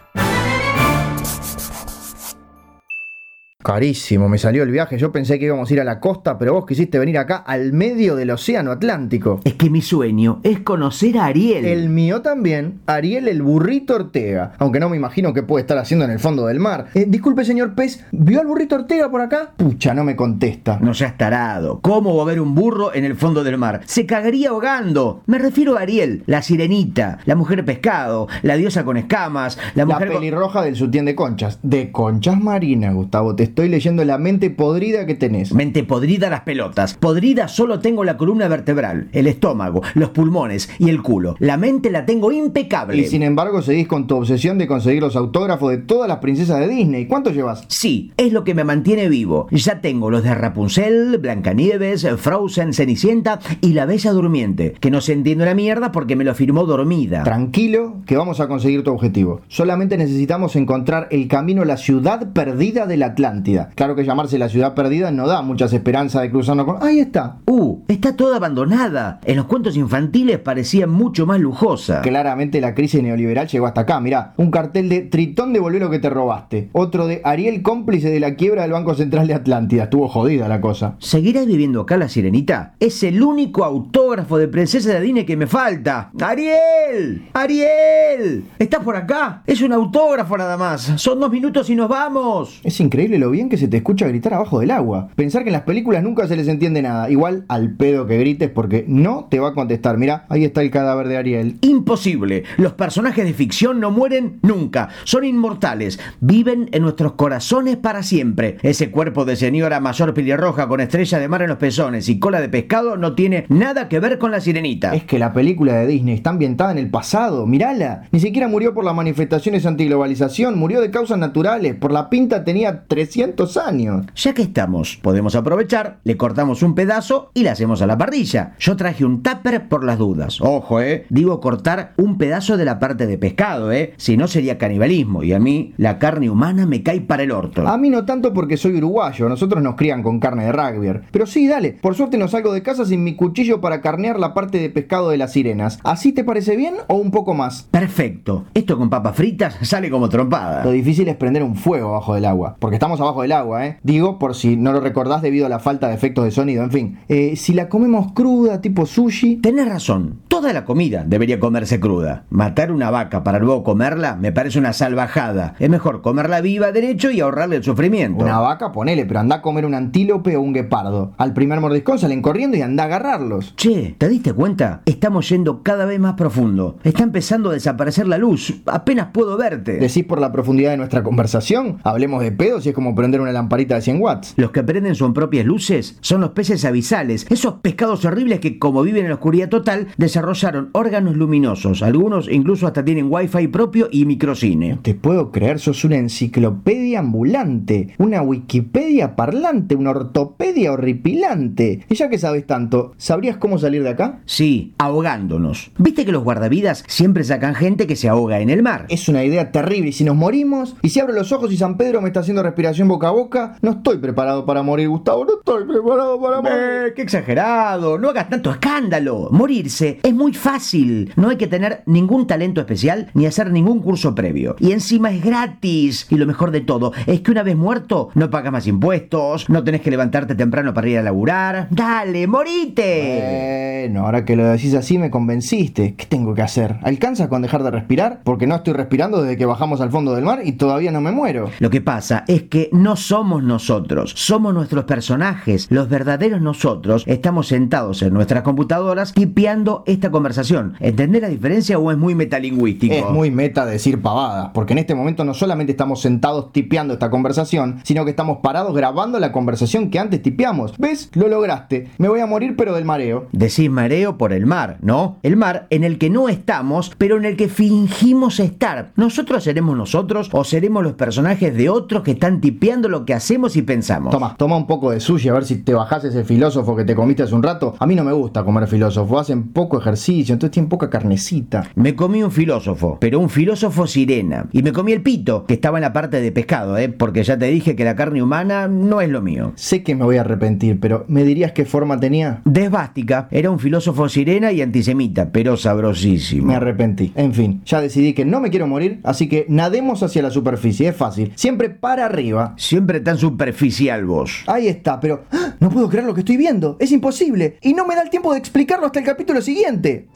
[3.61, 4.99] Carísimo, me salió el viaje.
[4.99, 7.73] Yo pensé que íbamos a ir a la costa, pero vos quisiste venir acá al
[7.73, 9.41] medio del océano Atlántico.
[9.43, 11.65] Es que mi sueño es conocer a Ariel.
[11.65, 14.53] El mío también, Ariel el burrito Ortega.
[14.59, 16.87] Aunque no me imagino qué puede estar haciendo en el fondo del mar.
[16.95, 19.51] Eh, disculpe, señor Pez, ¿vio al burrito Ortega por acá?
[19.57, 20.79] Pucha, no me contesta.
[20.81, 21.81] No seas tarado.
[21.81, 23.81] ¿Cómo va a haber un burro en el fondo del mar?
[23.87, 25.25] Se cagaría ahogando.
[25.27, 30.11] Me refiero a Ariel, la sirenita, la mujer pescado, la diosa con escamas, la mujer.
[30.11, 31.59] La pelirroja del sutién de conchas.
[31.65, 33.35] De conchas marinas, Gustavo.
[33.35, 35.53] Te estoy leyendo la mente podrida que tenés.
[35.53, 36.95] Mente podrida las pelotas.
[36.95, 41.37] Podrida solo tengo la columna vertebral, el estómago, los pulmones y el culo.
[41.39, 42.97] La mente la tengo impecable.
[42.99, 46.61] Y sin embargo seguís con tu obsesión de conseguir los autógrafos de todas las princesas
[46.61, 47.07] de Disney.
[47.07, 47.65] ¿Cuánto llevas?
[47.69, 49.49] Sí, es lo que me mantiene vivo.
[49.51, 55.15] Ya tengo los de Rapunzel, Blancanieves, Frozen, Cenicienta y la Bella Durmiente, que no se
[55.15, 57.25] entiende la mierda porque me lo firmó dormida.
[57.25, 59.41] Tranquilo, que vamos a conseguir tu objetivo.
[59.49, 63.38] Solamente necesitamos encontrar el camino a la ciudad perdida del Atlántico.
[63.74, 66.82] Claro que llamarse la ciudad perdida no da muchas esperanzas de cruzarnos con...
[66.82, 67.36] Ahí está.
[67.47, 69.20] Uh, está toda abandonada.
[69.24, 72.01] En los cuentos infantiles parecía mucho más lujosa.
[72.03, 74.01] Claramente la crisis neoliberal llegó hasta acá.
[74.01, 76.68] Mirá, un cartel de Tritón devolvió lo que te robaste.
[76.72, 79.84] Otro de Ariel cómplice de la quiebra del Banco Central de Atlántida.
[79.84, 80.97] Estuvo jodida la cosa.
[80.99, 82.74] ¿Seguirás viviendo acá la sirenita?
[82.80, 86.11] Es el único autógrafo de Princesa de Adine que me falta.
[86.20, 87.28] ¡Ariel!
[87.32, 88.45] ¡Ariel!
[88.59, 89.43] ¿Estás por acá?
[89.47, 90.93] Es un autógrafo nada más.
[90.97, 92.61] Son dos minutos y nos vamos.
[92.62, 95.09] Es increíble lo bien que se te escucha gritar abajo del agua.
[95.16, 97.11] Pensar que en las películas nunca se les entiende nada.
[97.11, 99.99] Igual al pedo que grites porque no te va a contestar.
[99.99, 101.59] Mira, ahí está el cadáver de Ariel.
[101.61, 102.45] Imposible.
[102.57, 104.89] Los personajes de ficción no mueren nunca.
[105.05, 105.99] Son inmortales.
[106.20, 108.59] Viven en nuestros corazones para siempre.
[108.62, 112.41] Ese cuerpo de señora mayor pelirroja con estrella de mar en los pezones y cola
[112.41, 114.95] de pescado no tiene nada que ver con la sirenita.
[114.95, 117.47] Es que la película de Disney está ambientada en el pasado.
[117.47, 118.03] Mírala.
[118.12, 120.59] Ni siquiera murió por las manifestaciones antiglobalización.
[120.59, 121.74] Murió de causas naturales.
[121.74, 123.18] Por la pinta tenía 300
[123.66, 124.07] años.
[124.14, 128.55] Ya que estamos, podemos aprovechar, le cortamos un pedazo y le hacemos a la parrilla.
[128.59, 130.41] Yo traje un tupper por las dudas.
[130.41, 131.07] Ojo, eh.
[131.09, 133.95] Digo cortar un pedazo de la parte de pescado, eh.
[133.97, 137.66] Si no sería canibalismo y a mí la carne humana me cae para el orto.
[137.66, 141.01] A mí no tanto porque soy uruguayo, nosotros nos crían con carne de rugby.
[141.11, 144.35] Pero sí, dale, por suerte no salgo de casa sin mi cuchillo para carnear la
[144.35, 145.81] parte de pescado de las sirenas.
[145.83, 147.64] ¿Así te parece bien o un poco más?
[147.71, 148.45] Perfecto.
[148.55, 150.64] Esto con papas fritas sale como trompada.
[150.64, 153.79] Lo difícil es prender un fuego bajo del agua, porque estamos abajo del agua, ¿eh?
[153.83, 156.71] Digo, por si no lo recordás debido a la falta de efectos de sonido, en
[156.71, 156.99] fin.
[157.09, 159.37] Eh, si la comemos cruda, tipo sushi...
[159.37, 162.25] Tenés razón, toda la comida debería comerse cruda.
[162.31, 165.55] Matar una vaca para luego comerla me parece una salvajada.
[165.59, 168.25] Es mejor comerla viva derecho y ahorrarle el sufrimiento.
[168.25, 171.13] Una vaca, ponele, pero anda a comer un antílope o un guepardo.
[171.17, 173.55] Al primer mordiscón salen corriendo y anda a agarrarlos.
[173.57, 174.83] Che, ¿te diste cuenta?
[174.87, 176.77] Estamos yendo cada vez más profundo.
[176.83, 178.63] Está empezando a desaparecer la luz.
[178.67, 179.79] Apenas puedo verte.
[179.79, 181.79] ¿Decís por la profundidad de nuestra conversación?
[181.85, 184.35] Hablemos de pedos y es como prender una lamparita de 100 watts.
[184.37, 188.83] Los que prenden sus propias luces son los peces abisales, esos pescados horribles que, como
[188.83, 191.83] viven en la oscuridad total, desarrollaron órganos luminosos.
[191.83, 194.81] Algunos incluso hasta tienen wifi propio y microcine.
[194.83, 201.85] Te puedo creer, sos una enciclopedia ambulante, una Wikipedia parlante, una ortopedia horripilante.
[201.89, 204.21] Y ya que sabes tanto, ¿sabrías cómo salir de acá?
[204.27, 205.71] Sí, ahogándonos.
[205.79, 208.87] ¿Viste que los guardavidas siempre sacan gente que se ahoga en el mar?
[208.89, 209.91] Es una idea terrible.
[209.91, 210.77] ¿Y si nos morimos?
[210.83, 213.57] ¿Y si abro los ojos y San Pedro me está haciendo respiración boca a boca?
[213.62, 215.24] No estoy preparado para morir, Gustavo.
[215.24, 216.59] No estoy preparado para morir.
[216.59, 217.99] Eh, ¡Qué exagerado!
[217.99, 219.28] No hagas tanto escándalo.
[219.30, 221.12] Morirse es muy fácil.
[221.16, 224.57] No hay que tener ningún talento especial ni hacer ningún curso previo.
[224.59, 226.07] Y encima es gratis.
[226.11, 229.64] Y lo mejor de todo es que una vez muerto no pagas más impuestos, no
[229.64, 231.68] tenés que levantarte temprano para ir a laburar.
[231.70, 233.82] Dale, morite.
[233.84, 235.95] Bueno, ahora que lo decís así me convenciste.
[235.95, 236.76] ¿Qué tengo que hacer?
[236.82, 238.20] ¿Alcanza con dejar de respirar?
[238.24, 241.12] Porque no estoy respirando desde que bajamos al fondo del mar y todavía no me
[241.12, 241.51] muero.
[241.59, 245.66] Lo que pasa es que no somos nosotros, somos nuestros personajes.
[245.70, 250.74] Los verdaderos nosotros estamos sentados en nuestras computadoras tipeando esta conversación.
[250.79, 252.95] ¿Entendés la diferencia o es muy metalingüístico?
[252.95, 257.11] Es muy meta decir pavadas, porque en este momento no solamente estamos sentados tipeando esta
[257.11, 260.76] conversación, sino que estamos parados grabando la conversación que antes tipeamos.
[260.79, 261.11] ¿Ves?
[261.14, 261.91] Lo lograste.
[261.99, 263.26] Me voy a morir pero del mareo.
[263.33, 265.18] Decís mareo por el mar, ¿no?
[265.22, 268.93] El mar en el que no estamos, pero en el que fingimos estar.
[268.95, 272.58] ¿Nosotros seremos nosotros o seremos los personajes de otros que están tipeando
[272.89, 274.11] lo que hacemos y pensamos?
[274.11, 276.95] Toma, toma un poco de sushi a ver si te bajás ese filósofo que te
[276.95, 277.75] comiste hace un rato.
[277.79, 281.65] A mí no me gusta comer filósofo, hacen poco ejercicio, entonces tienen poca carnecita.
[281.75, 284.47] Me comí un filósofo, pero un filósofo sirena.
[284.53, 286.89] Y me comí el pito, que estaba en la parte de pescado, ¿eh?
[286.89, 289.53] Porque ya te dije que la carne humana no es lo mío.
[289.55, 292.43] Sé que me voy a arrepentir, pero ¿me dirías qué forma tenía?
[292.45, 296.47] Desbástica, era un filósofo sirena y antisemita, pero sabrosísimo.
[296.47, 297.13] Me arrepentí.
[297.15, 300.89] En fin, ya decidí que no me quiero morir, así que nademos hacia la superficie,
[300.89, 301.33] es fácil.
[301.35, 302.48] Siempre para arriba.
[302.57, 304.45] Siempre tan superficial vos.
[304.47, 305.55] Ahí está, pero ¡ah!
[305.61, 306.77] no puedo creer lo que estoy viendo.
[306.79, 307.59] Es imposible.
[307.63, 310.09] Y no me da el tiempo de explicarlo hasta el capítulo siguiente.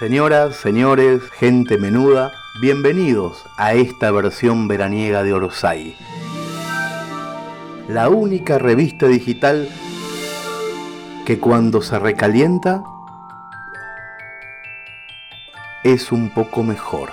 [0.00, 2.32] Señoras, señores, gente menuda,
[2.62, 5.94] bienvenidos a esta versión veraniega de Orsay.
[7.92, 9.68] La única revista digital
[11.26, 12.84] que cuando se recalienta
[15.82, 17.10] es un poco mejor.